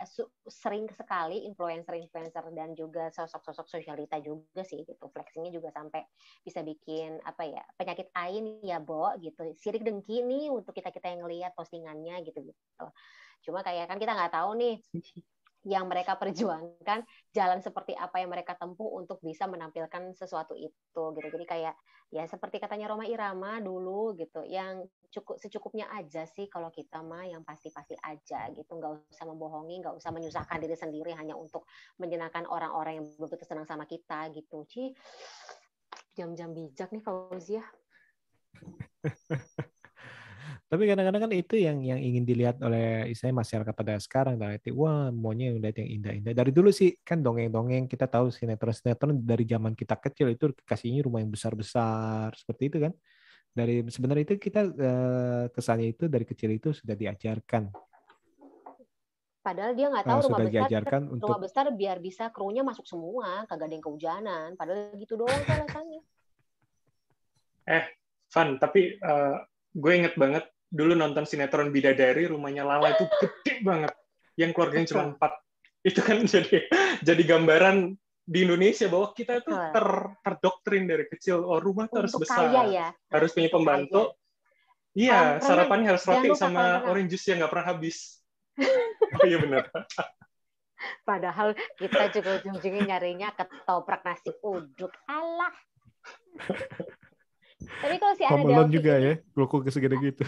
[0.50, 5.06] sering sekali influencer-influencer dan juga sosok-sosok sosialita juga sih gitu.
[5.06, 6.02] Flexingnya juga sampai
[6.42, 9.54] bisa bikin apa ya penyakit ain ya bo gitu.
[9.54, 12.86] Sirik dengki nih untuk kita kita yang ngelihat postingannya gitu gitu.
[13.46, 14.74] Cuma kayak kan kita nggak tahu nih
[15.64, 21.28] yang mereka perjuangkan jalan seperti apa yang mereka tempuh untuk bisa menampilkan sesuatu itu gitu.
[21.32, 21.74] Jadi kayak
[22.12, 27.24] ya seperti katanya Roma Irama dulu gitu yang cukup secukupnya aja sih kalau kita mah
[27.24, 28.70] yang pasti-pasti aja gitu.
[28.76, 31.64] Nggak usah membohongi nggak usah menyusahkan diri sendiri hanya untuk
[31.96, 34.68] menyenangkan orang-orang yang belum tentu senang sama kita gitu.
[34.68, 34.92] Ci
[36.14, 37.64] jam-jam bijak nih Fauzia
[40.74, 44.34] Tapi kadang-kadang kan itu yang yang ingin dilihat oleh saya masyarakat pada sekarang.
[44.34, 46.34] Berarti wah maunya udah yang indah-indah.
[46.34, 51.22] Dari dulu sih kan dongeng-dongeng kita tahu sinetron-sinetron dari zaman kita kecil itu kasihnya rumah
[51.22, 52.92] yang besar-besar seperti itu kan.
[53.54, 57.70] Dari sebenarnya itu kita eh, kesannya itu dari kecil itu sudah diajarkan.
[59.46, 61.38] Padahal dia nggak tahu uh, rumah besar, diajarkan rumah untuk...
[61.38, 64.48] besar biar bisa krunya masuk semua, kagak ada yang kehujanan.
[64.58, 66.02] Padahal gitu doang alasannya.
[67.70, 67.84] Eh,
[68.34, 69.38] Van, tapi uh,
[69.70, 73.94] gue inget banget dulu nonton sinetron Bidadari rumahnya Lala itu gede banget.
[74.34, 75.32] Yang keluarganya cuma empat.
[75.86, 76.66] Itu kan jadi
[77.06, 79.86] jadi gambaran di Indonesia bahwa kita itu ter,
[80.26, 81.46] terdoktrin dari kecil.
[81.46, 82.50] Oh rumah tuh harus besar.
[82.66, 82.90] ya.
[82.90, 84.18] harus punya pembantu.
[84.94, 88.18] Iya sarapannya harus roti sama orange juice yang nggak pernah habis.
[88.58, 89.70] Oh iya benar.
[91.06, 94.90] Padahal kita juga ujung-ujungnya nyarinya ketoprak nasi uduk.
[95.06, 95.54] Alah
[97.82, 100.22] tapi kalau si Ana Delvin juga ya, gloko segede gitu.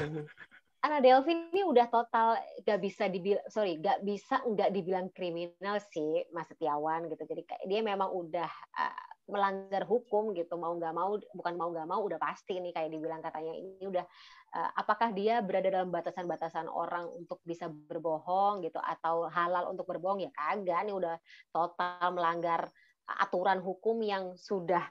[0.85, 6.23] Ana Delvin ini udah total gak bisa dibilang, sorry, gak bisa nggak dibilang kriminal sih,
[6.31, 7.27] Mas Setiawan gitu.
[7.27, 8.47] Jadi kayak dia memang udah
[8.79, 12.95] uh, melanggar hukum gitu, mau nggak mau, bukan mau nggak mau, udah pasti nih kayak
[12.95, 14.07] dibilang katanya ini udah,
[14.55, 20.23] uh, apakah dia berada dalam batasan-batasan orang untuk bisa berbohong gitu, atau halal untuk berbohong
[20.23, 21.19] ya kagak nih udah
[21.51, 22.71] total melanggar
[23.07, 24.87] aturan hukum yang sudah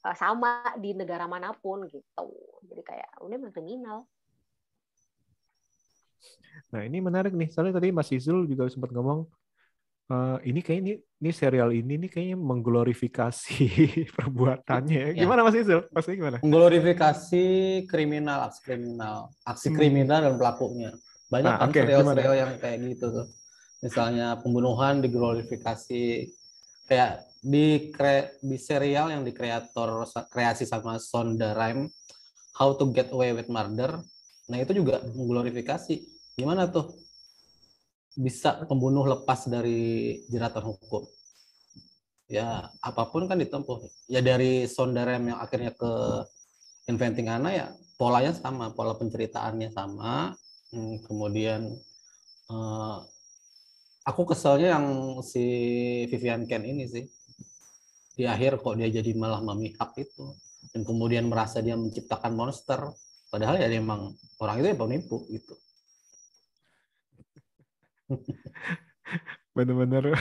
[0.00, 2.24] Eh, sama di negara mana pun gitu.
[2.64, 3.98] Jadi kayak udah memang kriminal.
[6.72, 9.28] Nah ini menarik nih, soalnya tadi Mas Izul juga sempat ngomong
[10.08, 13.64] uh, ini kayak ini, ini serial ini nih kayaknya mengglorifikasi
[14.16, 15.12] perbuatannya.
[15.12, 15.20] Ya.
[15.20, 15.84] Gimana Mas Izul?
[15.92, 16.36] Maksudnya gimana?
[16.40, 17.44] Mengglorifikasi
[17.84, 19.76] kriminal, aksi kriminal, aksi hmm.
[19.76, 20.90] kriminal dan pelakunya.
[21.28, 21.80] Banyak nah, kan okay.
[21.84, 23.26] serial-serial yang kayak gitu tuh.
[23.84, 26.28] Misalnya pembunuhan diglorifikasi
[26.88, 31.92] kayak di kre, di serial yang di kreator kreasi sama Sonda Rhimes
[32.56, 34.00] How to Get Away with Murder.
[34.52, 35.94] Nah itu juga mengglorifikasi.
[36.36, 36.92] Gimana tuh?
[38.14, 41.08] Bisa pembunuh lepas dari jeratan hukum.
[42.28, 43.88] Ya apa pun kan ditempuh.
[44.06, 45.92] Ya dari Sonda Rhimes yang akhirnya ke
[46.86, 50.36] Inventing Anna ya polanya sama pola penceritaannya sama.
[50.70, 51.66] Hmm, kemudian
[52.50, 52.96] Eh,
[54.10, 54.86] aku keselnya yang
[55.22, 55.44] si
[56.10, 57.06] Vivian Ken ini sih
[58.20, 60.36] di akhir kok dia jadi malah memihak itu.
[60.76, 62.92] Dan kemudian merasa dia menciptakan monster.
[63.32, 64.12] Padahal ya dia emang
[64.44, 65.56] orang itu ya penipu gitu.
[69.56, 70.12] Benar-benar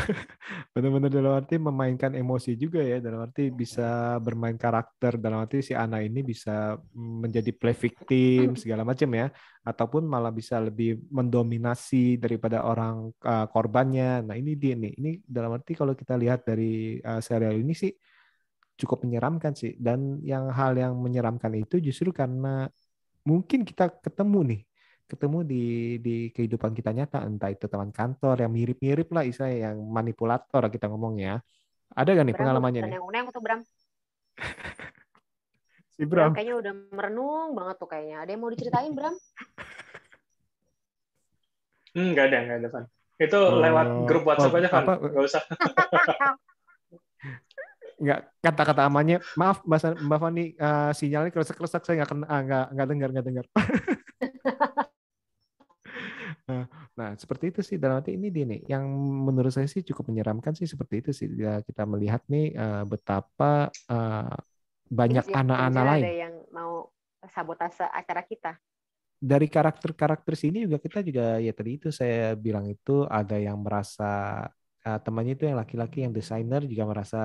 [0.79, 5.75] benar-benar dalam arti memainkan emosi juga ya dalam arti bisa bermain karakter dalam arti si
[5.75, 9.27] Ana ini bisa menjadi play victim segala macam ya
[9.67, 14.23] ataupun malah bisa lebih mendominasi daripada orang uh, korbannya.
[14.23, 14.93] Nah ini dia nih.
[14.95, 17.91] Ini dalam arti kalau kita lihat dari uh, serial ini sih
[18.79, 19.75] cukup menyeramkan sih.
[19.75, 22.71] Dan yang hal yang menyeramkan itu justru karena
[23.27, 24.61] mungkin kita ketemu nih
[25.09, 25.63] ketemu di
[25.97, 30.85] di kehidupan kita nyata entah itu teman kantor yang mirip-mirip lah istilahnya yang manipulator kita
[30.85, 31.41] ngomongnya
[31.89, 33.59] ada gak nih Bram, pengalamannya nih Uneng tuh Bram.
[35.97, 38.21] si Bram Bram kayaknya udah merenung banget tuh kayaknya.
[38.21, 39.17] Ada yang mau diceritain Bram?
[41.89, 42.85] Hmm, nggak ada, nggak ada, Van.
[43.17, 44.85] Itu Oh, lewat grup WhatsApp oh, aja, Van.
[44.85, 44.93] apa?
[45.01, 45.41] Nggak usah.
[47.99, 52.65] nggak kata-kata amannya maaf Mbak, Mbak Fani eh, sinyalnya keresak-keresak saya nggak kena ah, nggak
[52.71, 53.45] nggak dengar nggak dengar
[56.49, 56.65] Nah,
[56.97, 57.77] nah, seperti itu sih.
[57.77, 58.83] Dalam arti ini dia nih yang
[59.27, 61.27] menurut saya sih cukup menyeramkan sih seperti itu sih.
[61.38, 64.33] Ya, kita melihat nih eh, betapa eh,
[64.89, 66.05] banyak anak-anak lain.
[66.05, 66.73] Ada yang mau
[67.29, 68.51] sabotase acara kita.
[69.19, 74.03] dari karakter-karakter sini juga kita juga ya tadi itu saya bilang itu ada yang merasa
[74.88, 77.17] eh, temannya itu yang laki-laki yang desainer juga merasa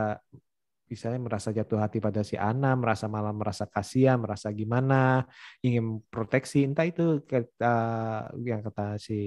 [0.90, 5.24] misalnya merasa jatuh hati pada si Ana, merasa malah merasa kasihan, merasa gimana,
[5.64, 7.74] ingin proteksi, entah itu kata
[8.40, 9.20] yang kata si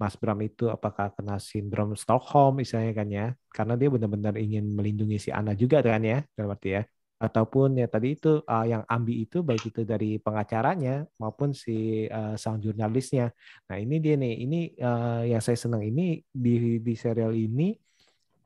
[0.00, 5.18] Mas Bram itu apakah kena sindrom Stockholm misalnya kan ya, karena dia benar-benar ingin melindungi
[5.18, 6.82] si Ana juga kan ya, dalam arti ya
[7.18, 12.38] ataupun ya tadi itu uh, yang ambi itu baik itu dari pengacaranya maupun si uh,
[12.38, 13.34] sang jurnalisnya.
[13.66, 17.74] Nah ini dia nih, ini uh, yang saya senang ini di di serial ini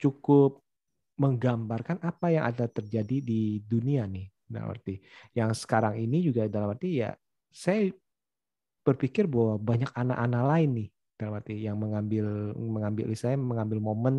[0.00, 0.64] cukup
[1.18, 4.29] menggambarkan apa yang ada terjadi di dunia nih.
[4.53, 5.01] Dalam arti
[5.33, 7.16] yang sekarang ini juga dalam arti ya
[7.48, 7.88] saya
[8.85, 14.14] berpikir bahwa banyak anak-anak lain nih dalam arti yang mengambil mengambil saya mengambil momen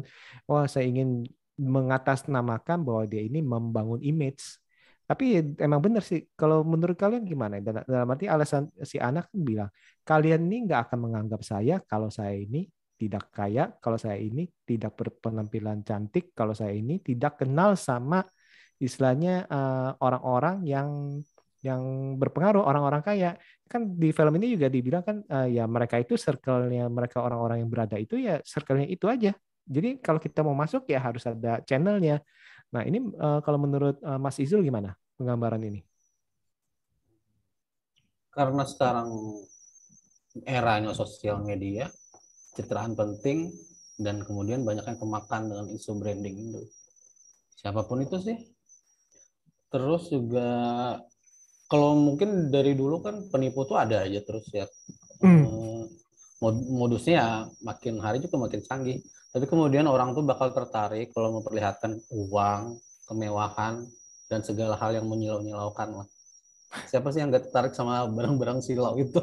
[0.50, 1.22] wah saya ingin
[1.58, 4.58] mengatasnamakan bahwa dia ini membangun image.
[5.04, 7.60] Tapi emang benar sih, kalau menurut kalian gimana?
[7.60, 9.70] Dalam, arti alasan si anak bilang,
[10.08, 12.66] kalian ini nggak akan menganggap saya kalau saya ini
[13.00, 18.24] tidak kaya, kalau saya ini tidak berpenampilan cantik, kalau saya ini tidak kenal sama
[18.80, 20.90] istilahnya eh, orang-orang yang
[21.64, 21.82] yang
[22.20, 23.30] berpengaruh, orang-orang kaya.
[23.68, 27.70] Kan di film ini juga dibilang kan eh, ya mereka itu circle-nya mereka orang-orang yang
[27.72, 29.32] berada itu ya circle-nya itu aja.
[29.64, 32.20] Jadi kalau kita mau masuk ya harus ada channelnya.
[32.76, 35.86] Nah ini uh, kalau menurut uh, Mas Izul gimana penggambaran ini?
[38.34, 39.10] karena sekarang
[40.44, 41.86] eranya sosial media
[42.54, 43.52] citraan penting
[43.98, 46.62] dan kemudian banyak yang kemakan dengan isu branding itu.
[47.58, 48.38] Siapa pun itu sih.
[49.70, 50.50] Terus juga
[51.66, 54.70] kalau mungkin dari dulu kan penipu tuh ada aja terus ya.
[55.24, 55.44] Hmm.
[55.46, 55.84] Eh,
[56.44, 57.28] mod- modusnya ya
[57.66, 59.02] makin hari juga makin canggih.
[59.34, 62.78] Tapi kemudian orang tuh bakal tertarik kalau memperlihatkan uang
[63.10, 63.82] kemewahan
[64.30, 66.08] dan segala hal yang menyilau-nyilaukan lah.
[66.90, 69.22] Siapa sih yang gak tertarik sama barang-barang silau itu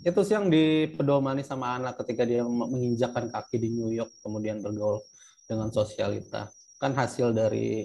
[0.00, 5.04] itu sih yang dipedomani sama anak ketika dia menginjakkan kaki di New York kemudian bergaul
[5.44, 6.48] dengan sosialita.
[6.80, 7.84] Kan hasil dari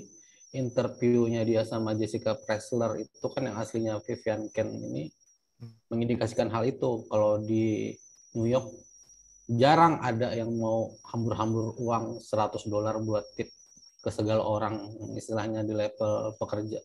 [0.56, 5.12] interviewnya dia sama Jessica Pressler itu kan yang aslinya Vivian Ken ini
[5.91, 7.04] mengindikasikan hal itu.
[7.12, 7.91] Kalau di
[8.39, 8.71] New York
[9.51, 13.51] jarang ada yang mau hambur-hambur uang 100 dolar buat tip
[13.99, 14.80] ke segala orang
[15.19, 16.80] istilahnya di level pekerja.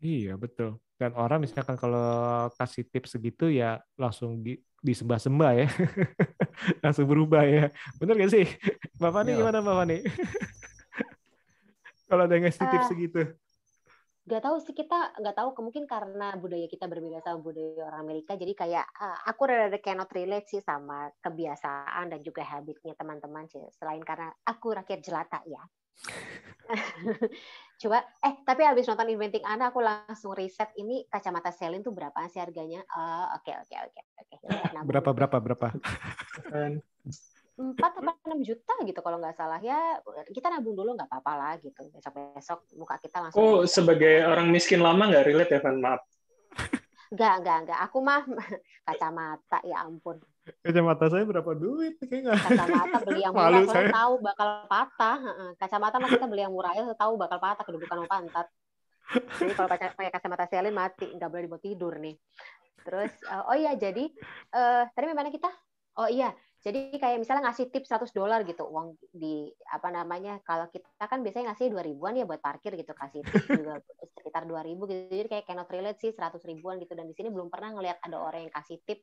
[0.00, 0.80] Iya betul.
[1.00, 2.04] Dan orang misalkan kalau
[2.60, 5.68] kasih tips segitu ya langsung di disembah-sembah ya,
[6.84, 7.72] langsung berubah ya.
[7.96, 8.44] Bener gak sih,
[9.00, 9.38] Mbak Fani Iya.
[9.40, 9.96] gimana Mbak Fani?
[12.08, 12.90] kalau ada yang ngasih tips Ah.
[12.92, 13.22] segitu,
[14.20, 18.36] Gak tahu sih kita nggak tahu mungkin karena budaya kita berbeda sama budaya orang Amerika
[18.38, 23.64] jadi kayak ah, aku rada cannot relate sih sama kebiasaan dan juga habitnya teman-teman sih
[23.74, 25.64] selain karena aku rakyat jelata ya
[27.80, 32.28] coba eh tapi habis nonton Inventing Anna aku langsung riset ini kacamata Celine tuh berapaan
[32.28, 34.36] sih harganya oh oke oke oke oke
[34.84, 35.66] berapa berapa berapa?
[36.52, 36.84] Kan.
[37.60, 39.96] empat apa enam juta gitu kalau nggak salah ya
[40.32, 44.48] kita nabung dulu nggak apa-apa lah gitu besok besok muka kita langsung Oh, sebagai orang
[44.48, 45.76] miskin lama nggak relate ya, Van?
[45.80, 46.00] Maaf.
[47.10, 48.22] nggak nggak nggak aku mah
[48.88, 52.00] kacamata ya ampun Kacamata saya berapa duit?
[52.00, 52.38] Kayak nggak.
[52.40, 53.90] kacamata beli yang murah saya.
[53.92, 55.18] tahu bakal patah
[55.60, 58.46] kacamata mah kita beli yang murah ya tahu bakal patah kedudukan sama pantat
[59.10, 62.14] Jadi kalau pakai pakai kacamata selin mati, nggak boleh dibawa tidur nih.
[62.86, 64.06] Terus eh, oh iya jadi
[64.54, 65.50] eh tadi mana kita?
[65.98, 70.68] Oh iya, jadi kayak misalnya ngasih tip 100 dolar gitu uang di apa namanya kalau
[70.68, 73.80] kita kan biasanya ngasih 2 ribuan ya buat parkir gitu kasih tip juga
[74.20, 77.32] sekitar 2 ribu gitu jadi kayak cannot relate sih 100 ribuan gitu dan di sini
[77.32, 79.00] belum pernah ngelihat ada orang yang kasih tip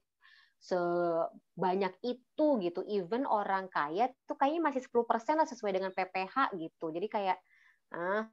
[0.57, 2.81] sebanyak itu gitu.
[2.89, 6.89] Even orang kaya tuh kayaknya masih 10% lah sesuai dengan PPH gitu.
[6.89, 7.37] Jadi kayak
[7.95, 8.27] ah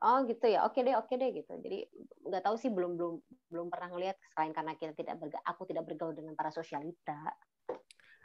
[0.00, 1.52] oh gitu ya oke deh oke deh gitu.
[1.60, 1.86] Jadi
[2.26, 3.14] nggak tahu sih belum belum
[3.52, 7.20] belum pernah ngelihat selain karena kita tidak berga, aku tidak bergaul dengan para sosialita.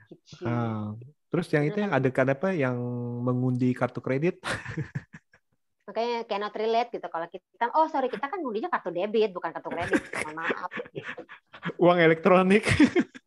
[0.05, 0.45] Gitu.
[0.45, 0.93] Ah,
[1.33, 2.77] terus yang itu yang ada kan apa yang
[3.25, 4.37] mengundi kartu kredit?
[5.89, 7.07] Makanya cannot relate gitu.
[7.09, 10.01] Kalau kita oh sorry kita kan ngundinya kartu debit bukan kartu kredit.
[10.25, 10.71] Mohon maaf.
[10.93, 11.21] Gitu.
[11.81, 12.63] uang elektronik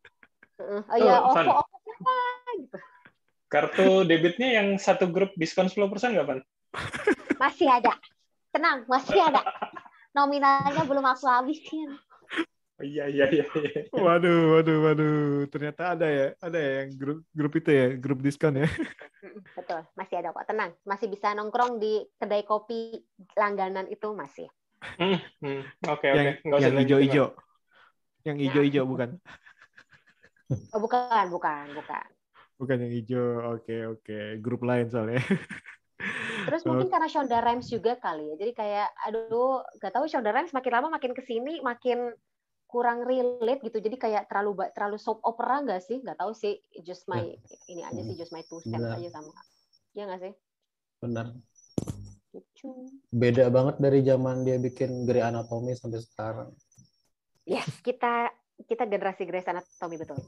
[0.59, 0.81] Heeh.
[0.85, 1.47] oh iya Oh, OVO Van.
[1.49, 2.13] OVO siapa
[2.59, 2.79] gitu
[3.49, 6.39] Kartu debitnya yang satu grup diskon 10% nggak, Pan?
[7.39, 7.95] masih ada
[8.51, 9.41] tenang masih ada
[10.13, 11.95] nominalnya belum aku habisin
[12.79, 13.43] Oh, iya, iya, iya.
[13.43, 13.81] iya.
[13.91, 15.19] waduh waduh waduh
[15.51, 18.71] ternyata ada ya ada ya yang grup grup itu ya grup diskon ya
[19.59, 23.03] betul masih ada kok tenang masih bisa nongkrong di kedai kopi
[23.35, 24.47] langganan itu masih
[24.79, 25.91] Hmm, hmm.
[25.91, 26.15] Oke, oke.
[26.15, 27.27] yang Nggak usah yang hijau-hijau
[28.23, 29.19] yang hijau-hijau bukan
[30.75, 32.07] oh bukan bukan bukan
[32.59, 35.23] bukan yang hijau oke oke grup lain soalnya
[36.49, 38.35] Terus mungkin karena Shonda Rhimes juga kali ya.
[38.39, 42.15] Jadi kayak aduh, gak tahu Shonda Rhimes makin lama makin ke sini makin
[42.69, 43.81] kurang relate gitu.
[43.81, 45.99] Jadi kayak terlalu terlalu soap opera nggak sih?
[46.05, 46.61] Nggak tahu sih.
[46.85, 47.25] Just my
[47.67, 49.01] ini aja sih, just my two cents Benar.
[49.01, 49.33] aja sama.
[49.97, 50.33] Iya nggak sih?
[51.01, 51.27] Benar.
[52.29, 52.69] Gitu.
[53.09, 56.53] Beda banget dari zaman dia bikin Grey Anatomy sampai sekarang.
[57.49, 58.29] Yes, kita
[58.65, 60.19] kita generasi Grey's Anatomy betul.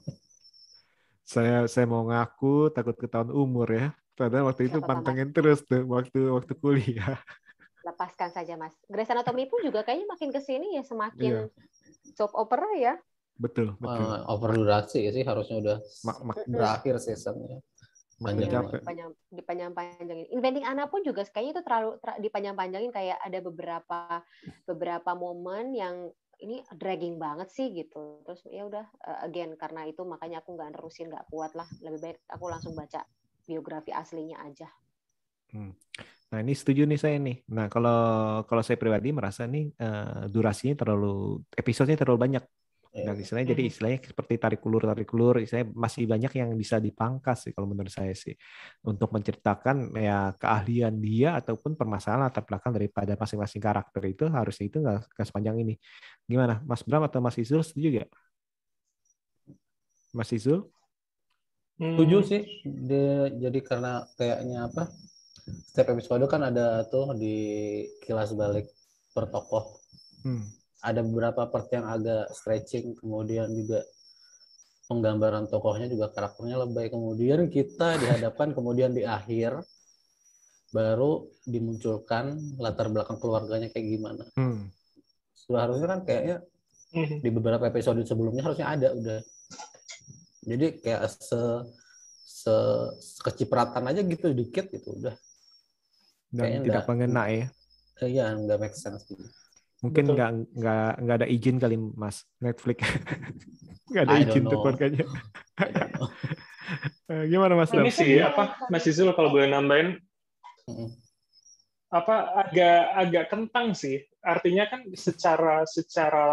[1.21, 6.29] saya saya mau ngaku takut ketahuan umur ya padahal waktu itu pantengin terus tuh waktu
[6.29, 7.19] waktu kuliah
[7.81, 8.77] Lepaskan saja Mas.
[8.85, 10.83] Grey's Anatomy pun juga kayaknya makin ke sini ya Iya.
[10.85, 11.33] semakin
[12.13, 12.93] soap opera ya.
[13.33, 17.57] betul betul Eh, over durasi sih harusnya udah Mak- mak- berakhir seasonnya.
[17.57, 17.65] Iya.
[18.21, 20.29] Panjang dipanjang dipanjang-panjangin.
[20.29, 23.99] Inventing Anna pun juga kayaknya itu terlalu ter- dipanjang-panjangin kayak ada beberapa
[24.61, 25.95] beberapa momen yang
[26.41, 28.25] ini dragging banget sih gitu.
[28.25, 31.69] Terus ya udah uh, again karena itu makanya aku nggak nerusin nggak kuat lah.
[31.85, 33.05] Lebih baik aku langsung baca
[33.45, 34.69] biografi aslinya aja.
[36.31, 37.43] Nah ini setuju nih saya nih.
[37.51, 37.99] Nah kalau
[38.47, 42.43] kalau saya pribadi merasa nih eh, durasinya terlalu episodenya terlalu banyak.
[42.91, 43.07] Iya.
[43.07, 45.39] Dan istilahnya jadi istilahnya seperti tarik ulur tarik ulur.
[45.39, 48.35] Istilahnya masih banyak yang bisa dipangkas sih kalau menurut saya sih
[48.83, 54.77] untuk menceritakan ya keahlian dia ataupun permasalahan latar belakang daripada masing-masing karakter itu harusnya itu
[54.83, 55.79] nggak sepanjang ini.
[56.27, 58.09] Gimana, Mas Bram atau Mas Izul setuju gak?
[60.11, 60.67] Mas Izul?
[61.79, 62.41] Hmm, Setuju sih.
[62.67, 64.91] Dia, jadi karena kayaknya apa?
[65.71, 67.35] Setiap episode kan ada tuh di
[68.03, 68.67] kilas balik
[69.15, 69.79] per tokoh.
[70.27, 70.43] Hmm.
[70.81, 73.85] Ada beberapa part yang agak stretching, kemudian juga
[74.89, 76.89] penggambaran tokohnya juga karakternya lebay.
[76.91, 79.61] Kemudian kita dihadapkan kemudian di akhir
[80.71, 84.23] baru dimunculkan latar belakang keluarganya kayak gimana.
[84.35, 84.67] Hmm.
[85.35, 86.37] Seharusnya kan kayaknya
[86.95, 87.23] hmm.
[87.23, 89.19] di beberapa episode sebelumnya harusnya ada udah.
[90.41, 91.41] Jadi kayak se
[92.25, 92.55] se
[93.21, 95.15] kecipratan aja gitu dikit gitu udah.
[96.31, 97.47] Dan Kayaknya tidak nggak- mengena ya.
[98.01, 99.23] Iya nggak make sense gitu.
[99.81, 102.85] Mungkin nggak nggak nggak ada izin kali Mas Netflix.
[103.91, 105.05] nggak ada I izin tuh keluarganya.
[107.11, 107.73] Eh, Gimana Mas?
[107.75, 109.99] Ini sih apa Mas Izul kalau boleh nambahin
[111.91, 113.99] apa agak agak kentang sih.
[114.23, 116.27] Artinya kan secara secara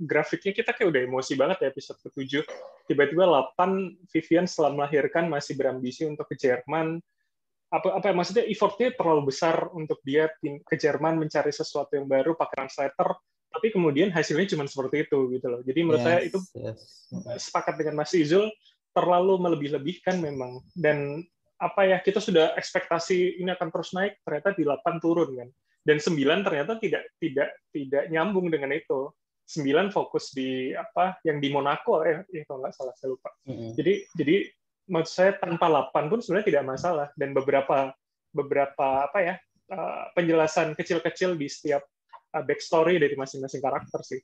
[0.00, 2.46] grafiknya kita kayak udah emosi banget ya episode ke-7.
[2.88, 7.04] Tiba-tiba 8 Vivian setelah melahirkan masih berambisi untuk ke Jerman.
[7.68, 12.64] Apa apa maksudnya effortnya terlalu besar untuk dia ke Jerman mencari sesuatu yang baru pakai
[12.64, 13.20] translator,
[13.52, 15.60] tapi kemudian hasilnya cuma seperti itu gitu loh.
[15.60, 16.80] Jadi menurut saya Yes, itu yes.
[17.48, 18.48] sepakat dengan Mas Izul
[18.96, 21.22] terlalu melebih-lebihkan memang dan
[21.58, 25.48] apa ya kita sudah ekspektasi ini akan terus naik ternyata di 8 turun kan
[25.82, 29.10] dan 9 ternyata tidak tidak tidak nyambung dengan itu
[29.50, 33.74] 9 fokus di apa yang di Monaco ya, ya kalau nggak salah saya lupa Mm-mm.
[33.74, 34.36] jadi jadi
[34.88, 37.92] maksud saya tanpa 8 pun sebenarnya tidak masalah dan beberapa
[38.32, 39.34] beberapa apa ya
[39.72, 41.84] eh, penjelasan kecil-kecil di setiap
[42.34, 44.20] eh, backstory dari masing-masing karakter sih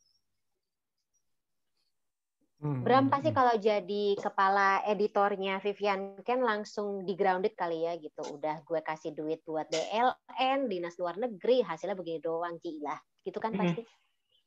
[2.65, 8.25] Hmm, Bram pasti kalau jadi kepala editornya Vivian kan langsung di grounded kali ya gitu.
[8.25, 12.97] Udah gue kasih duit buat DLN, dinas luar negeri, hasilnya begini doang, gila.
[13.21, 13.85] Gitu kan pasti.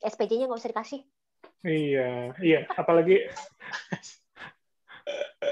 [0.01, 1.01] SPJ-nya nggak usah dikasih.
[1.61, 2.65] Iya, iya.
[2.73, 3.21] Apalagi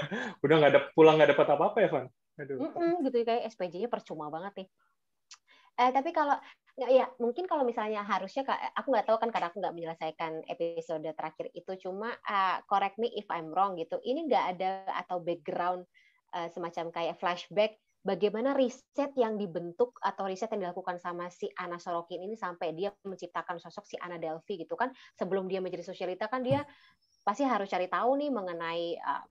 [0.44, 2.06] udah nggak ada pulang nggak dapat apa-apa ya, Van.
[2.36, 2.56] Aduh.
[2.60, 4.68] Mm-mm, gitu kayak SPJ-nya percuma banget nih.
[5.76, 6.36] Eh, tapi kalau
[6.76, 10.32] nggak ya mungkin kalau misalnya harusnya Kak, aku nggak tahu kan karena aku nggak menyelesaikan
[10.44, 15.20] episode terakhir itu cuma uh, correct me if I'm wrong gitu ini nggak ada atau
[15.24, 15.88] background
[16.36, 21.80] uh, semacam kayak flashback bagaimana riset yang dibentuk atau riset yang dilakukan sama si Ana
[21.80, 26.28] Sorokin ini sampai dia menciptakan sosok si Ana Delphi gitu kan sebelum dia menjadi sosialita
[26.28, 26.62] kan dia
[27.26, 29.26] pasti harus cari tahu nih mengenai uh,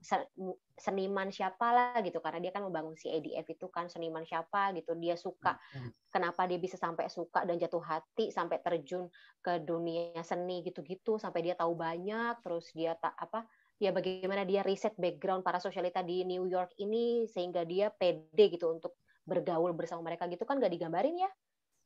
[0.76, 2.20] seniman siapa lah gitu.
[2.20, 4.92] Karena dia kan membangun si ADF itu kan seniman siapa gitu.
[5.00, 5.56] Dia suka.
[5.72, 5.96] Hmm.
[6.12, 9.08] kenapa dia bisa sampai suka dan jatuh hati sampai terjun
[9.40, 11.16] ke dunia seni gitu-gitu.
[11.16, 13.48] Sampai dia tahu banyak terus dia tak apa
[13.80, 18.76] ya bagaimana dia riset background para sosialita di New York ini sehingga dia pede gitu
[18.76, 20.44] untuk bergaul bersama mereka gitu.
[20.44, 21.32] Kan gak digambarin ya.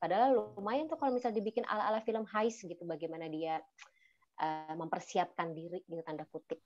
[0.02, 3.62] Padahal lumayan tuh kalau misalnya dibikin ala-ala film heist gitu bagaimana dia
[4.40, 6.58] uh, mempersiapkan diri gitu tanda kutip.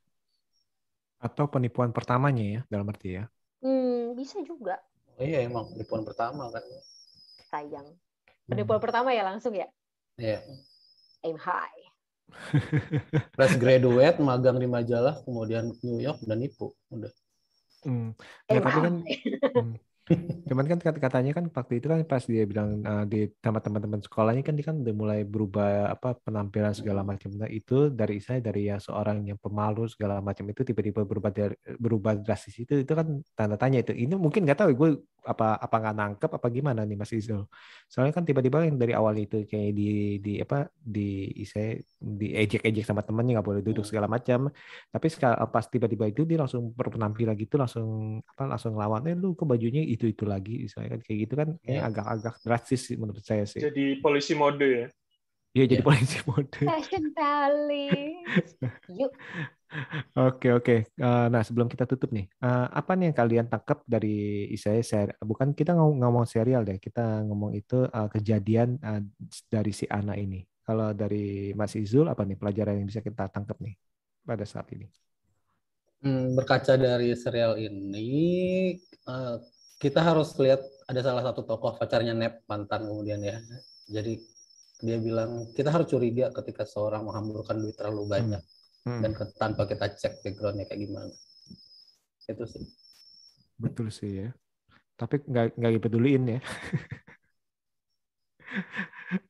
[1.19, 3.25] Atau penipuan pertamanya ya dalam arti ya?
[3.61, 4.79] Hmm, bisa juga.
[5.19, 6.63] Oh iya emang penipuan pertama kan.
[7.51, 7.89] Sayang.
[8.47, 8.87] Penipuan hmm.
[8.87, 9.67] pertama ya langsung ya?
[10.21, 10.43] Iya.
[11.25, 11.83] Aim high.
[13.37, 17.13] Fresh graduate, magang di majalah, kemudian New York dan nipu, udah.
[17.85, 18.17] Hmm.
[18.49, 19.77] Ya, tapi kan hmm.
[20.49, 24.45] Cuman kan katanya kan waktu itu kan pas dia bilang uh, di sama teman-teman sekolahnya
[24.45, 27.09] kan dia kan udah mulai berubah apa penampilan segala hmm.
[27.09, 27.31] macam.
[27.41, 31.57] Nah itu dari saya dari yang seorang yang pemalu segala macam itu tiba-tiba berubah dari,
[31.81, 33.97] berubah drastis itu itu kan tanda tanya itu.
[33.97, 34.91] Ini mungkin nggak tahu gue
[35.25, 37.49] apa apa nggak nangkep apa gimana nih Mas Izul.
[37.89, 42.85] Soalnya kan tiba-tiba yang dari awal itu kayak di di apa di saya di ejek-ejek
[42.85, 43.91] sama temannya nggak boleh duduk hmm.
[43.91, 44.53] segala macam.
[44.93, 45.07] Tapi
[45.49, 49.81] pas tiba-tiba itu dia langsung berpenampilan gitu langsung apa langsung lawan eh lu ke bajunya
[49.81, 51.89] itu itu lagi misalnya kan kayak gitu kan kayak yeah.
[51.89, 54.87] agak-agak drastis sih menurut saya sih jadi polisi mode ya
[55.55, 55.87] Iya jadi yeah.
[55.87, 56.51] polisi mode.
[56.51, 58.59] Fashion police.
[58.99, 59.15] Yuk.
[60.15, 60.77] Oke oke.
[60.87, 65.19] Eh, nah sebelum kita tutup nih, eh, apa nih yang kalian tangkap dari saya ser
[65.19, 69.03] bukan kita ngomong, ngomong serial deh, kita ngomong itu uh, kejadian uh,
[69.51, 70.47] dari si Ana ini.
[70.65, 73.75] Kalau dari Mas Izul apa nih pelajaran yang bisa kita tangkap nih
[74.25, 74.87] pada saat ini?
[76.05, 78.73] Hmm, berkaca dari serial ini,
[79.09, 79.37] uh,
[79.83, 83.41] kita harus lihat ada salah satu tokoh pacarnya Nep mantan kemudian ya.
[83.91, 84.17] Jadi
[84.85, 88.64] dia bilang kita harus curiga ketika seorang menghamburkan duit terlalu banyak hmm.
[88.85, 89.01] Hmm.
[89.01, 91.13] dan tanpa kita cek backgroundnya kayak gimana.
[92.29, 92.65] Itu sih.
[93.57, 94.29] Betul sih ya.
[95.01, 96.41] Tapi nggak nggak dipeduliin ya.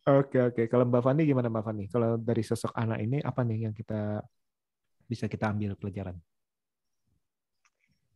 [0.09, 0.63] Oke oke.
[0.71, 1.85] Kalau Mbak Fani gimana Mbak Fani?
[1.93, 4.21] Kalau dari sosok anak ini apa nih yang kita
[5.11, 6.17] bisa kita ambil pelajaran?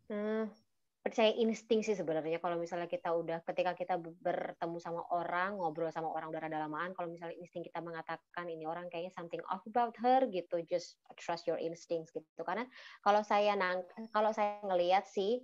[0.09, 0.49] Hmm,
[1.09, 2.37] percaya insting sih sebenarnya.
[2.37, 6.93] Kalau misalnya kita udah ketika kita bertemu sama orang ngobrol sama orang udah rada lamaan
[6.93, 11.49] kalau misalnya insting kita mengatakan ini orang kayaknya something off about her gitu just trust
[11.49, 12.45] your instincts gitu.
[12.45, 12.69] Karena
[13.01, 15.41] kalau saya nang kalau saya ngelihat sih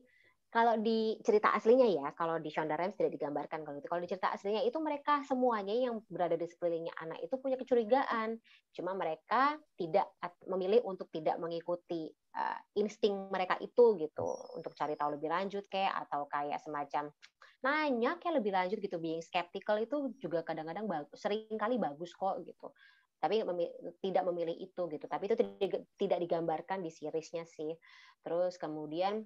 [0.55, 3.91] kalau di cerita aslinya ya, kalau di Shonda Rhimes tidak digambarkan kalau itu.
[3.91, 8.39] Kalau di cerita aslinya itu mereka semuanya yang berada di sekelilingnya anak itu punya kecurigaan.
[8.71, 10.15] Cuma mereka tidak
[10.47, 12.07] memilih untuk tidak mengikuti
[12.39, 17.11] uh, insting mereka itu gitu untuk cari tahu lebih lanjut kayak atau kayak semacam
[17.67, 19.03] nanya kayak lebih lanjut gitu.
[19.03, 20.87] Being skeptical itu juga kadang-kadang
[21.19, 22.71] sering kali bagus kok gitu
[23.25, 23.41] tapi
[24.05, 25.37] tidak memilih itu gitu tapi itu
[25.97, 27.73] tidak digambarkan di seriesnya sih
[28.21, 29.25] terus kemudian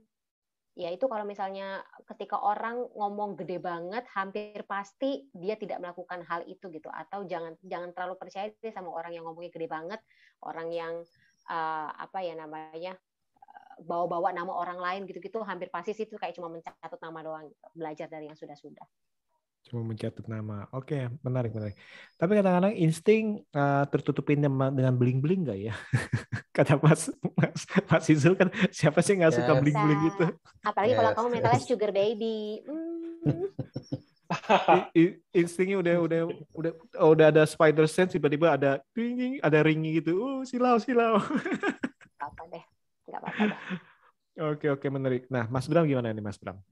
[0.79, 6.47] ya itu kalau misalnya ketika orang ngomong gede banget hampir pasti dia tidak melakukan hal
[6.47, 9.99] itu gitu atau jangan jangan terlalu percaya deh sama orang yang ngomongnya gede banget
[10.47, 11.03] orang yang
[11.51, 12.95] uh, apa ya namanya
[13.43, 17.51] eh, bawa-bawa nama orang lain gitu-gitu hampir pasti sih itu kayak cuma mencatat nama doang
[17.51, 17.67] gitu.
[17.75, 18.87] belajar dari yang sudah-sudah
[19.69, 20.65] Cuma mencatat nama.
[20.73, 21.77] Oke, menarik menarik.
[22.17, 25.75] Tapi kadang-kadang insting uh, tertutupin dengan bling-bling nggak ya?
[26.57, 30.25] Kata Mas Mas Mas Izul kan siapa sih nggak suka bling-bling gitu?
[30.65, 32.65] Apalagi yes, kalau kamu mentalnya sugar baby.
[32.65, 33.49] Mm.
[35.33, 36.21] instingnya udah udah
[36.53, 40.17] udah oh, udah ada spider sense tiba-tiba ada ring ada ring gitu.
[40.17, 41.21] Uh, silau silau.
[42.19, 42.65] apa deh.
[43.09, 43.57] Enggak apa-apa.
[44.39, 45.27] Oke oke menarik.
[45.27, 46.63] Nah, Mas Bram gimana nih Mas Bram?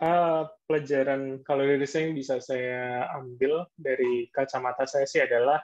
[0.00, 5.60] Uh, pelajaran kalau dari saya yang bisa saya ambil dari kacamata saya sih adalah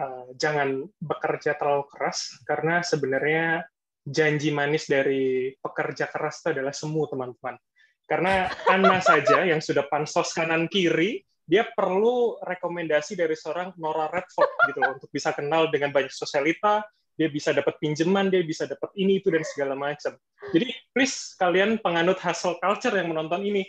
[0.00, 3.68] uh, jangan bekerja terlalu keras karena sebenarnya
[4.06, 7.58] janji manis dari pekerja keras itu adalah semu teman-teman.
[8.06, 14.50] Karena Anna saja yang sudah pansos kanan kiri, dia perlu rekomendasi dari seorang Nora Redford
[14.70, 18.92] gitu loh, untuk bisa kenal dengan banyak sosialita, dia bisa dapat pinjaman, dia bisa dapat
[18.94, 20.12] ini itu dan segala macam.
[20.52, 23.64] Jadi please kalian penganut hustle culture yang menonton ini,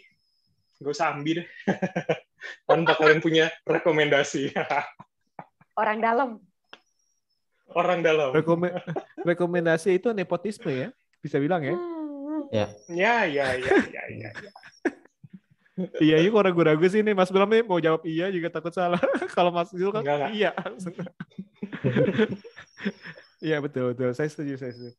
[0.83, 1.47] gak usah ambil deh.
[2.67, 4.51] Tanpa kalian punya rekomendasi.
[5.79, 6.29] Orang dalam.
[7.71, 8.31] Orang dalam.
[8.35, 8.67] Rekom
[9.23, 10.89] rekomendasi itu nepotisme ya,
[11.19, 11.75] bisa bilang ya?
[12.51, 12.65] Ya.
[12.87, 14.31] Ya, ya, ya, ya, ya.
[16.05, 18.99] iya, ini kok ragu-ragu sih nih Mas Bram nih mau jawab iya juga takut salah.
[19.35, 20.31] Kalau Mas Zul kan Enggak, enggak.
[20.33, 20.51] iya.
[23.37, 24.09] Iya betul betul.
[24.17, 24.97] Saya setuju saya setuju.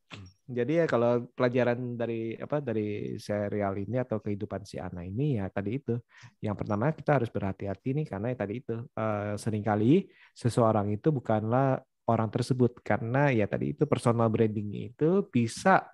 [0.49, 5.51] Jadi ya kalau pelajaran dari apa dari serial ini atau kehidupan si Ana ini ya
[5.51, 5.99] tadi itu.
[6.39, 10.07] Yang pertama kita harus berhati-hati nih karena ya tadi itu eh, sering kali
[10.39, 15.85] seseorang itu bukanlah orang tersebut karena ya tadi itu personal branding itu bisa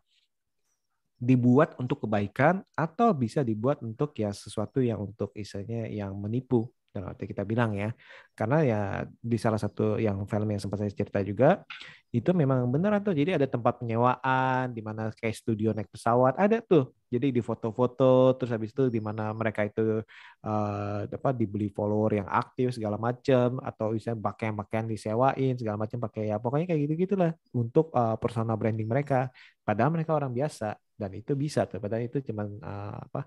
[1.19, 7.11] dibuat untuk kebaikan atau bisa dibuat untuk ya sesuatu yang untuk istilahnya yang menipu dan
[7.11, 7.91] waktu kita bilang ya.
[8.39, 8.81] Karena ya
[9.19, 11.67] di salah satu yang film yang sempat saya cerita juga
[12.15, 13.11] itu memang beneran tuh.
[13.11, 16.95] Jadi ada tempat penyewaan di mana kayak studio naik pesawat ada tuh.
[17.11, 19.99] Jadi di foto-foto terus habis itu di mana mereka itu
[20.45, 26.37] apa dibeli follower yang aktif segala macam atau misalnya pakaian-pakaian disewain segala macam pakai ya
[26.39, 29.31] pokoknya kayak gitu gitulah untuk eh, personal branding mereka.
[29.67, 31.83] Padahal mereka orang biasa dan itu bisa tuh.
[31.83, 33.21] Padahal itu cuman eh, apa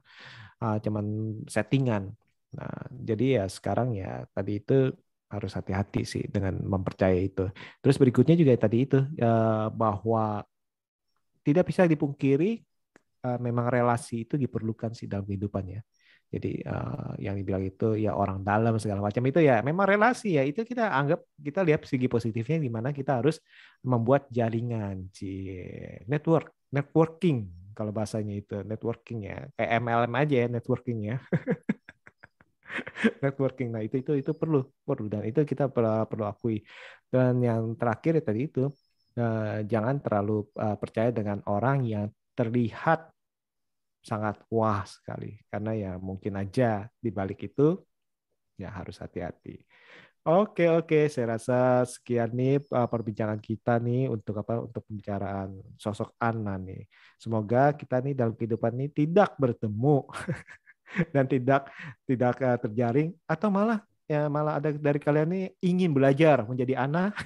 [0.64, 1.06] eh, cuman
[1.50, 2.08] settingan
[2.56, 4.74] Nah, jadi ya sekarang ya tadi itu
[5.28, 7.52] harus hati-hati sih dengan mempercayai itu.
[7.84, 10.48] Terus berikutnya juga tadi itu ya, bahwa
[11.44, 12.64] tidak bisa dipungkiri
[13.28, 15.84] eh, memang relasi itu diperlukan sih dalam kehidupannya.
[16.28, 20.44] Jadi eh, yang dibilang itu ya orang dalam segala macam itu ya memang relasi ya
[20.44, 23.40] itu kita anggap kita lihat segi positifnya di mana kita harus
[23.84, 25.56] membuat jaringan si
[26.08, 31.18] network networking kalau bahasanya itu networking ya kayak MLM aja ya networking ya.
[33.24, 33.70] networking.
[33.74, 36.62] Nah, itu itu itu perlu perlu dan itu kita perlu, perlu akui.
[37.08, 38.64] Dan yang terakhir ya tadi itu
[39.20, 42.06] eh, jangan terlalu eh, percaya dengan orang yang
[42.38, 43.10] terlihat
[44.08, 47.76] sangat wah sekali karena ya mungkin aja di balik itu
[48.62, 49.62] ya harus hati-hati.
[50.28, 56.20] Oke oke, saya rasa sekian nih eh, perbincangan kita nih untuk apa untuk pembicaraan sosok
[56.20, 56.84] Anna nih.
[57.16, 60.04] Semoga kita nih dalam kehidupan ini tidak bertemu
[61.14, 61.70] dan tidak
[62.08, 63.10] tidak eh, terjaring.
[63.28, 67.14] Atau malah ya malah ada dari kalian nih ingin belajar menjadi anak.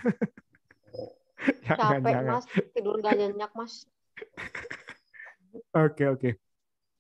[1.66, 2.34] Jangan Capek jangan.
[2.38, 2.45] Mas,
[2.78, 3.74] tidur gak nyenyak mas.
[5.74, 6.30] oke oke.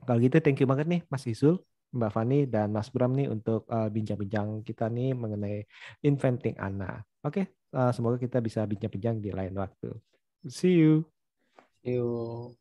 [0.01, 1.61] Kalau gitu thank you banget nih Mas Isul
[1.93, 5.61] Mbak Fani dan Mas Bram nih untuk eh, bincang-bincang kita nih mengenai
[6.01, 9.93] inventing Ana oke eh, semoga kita bisa bincang-bincang di lain waktu.
[10.49, 11.05] See you.
[11.85, 12.60] Yuk.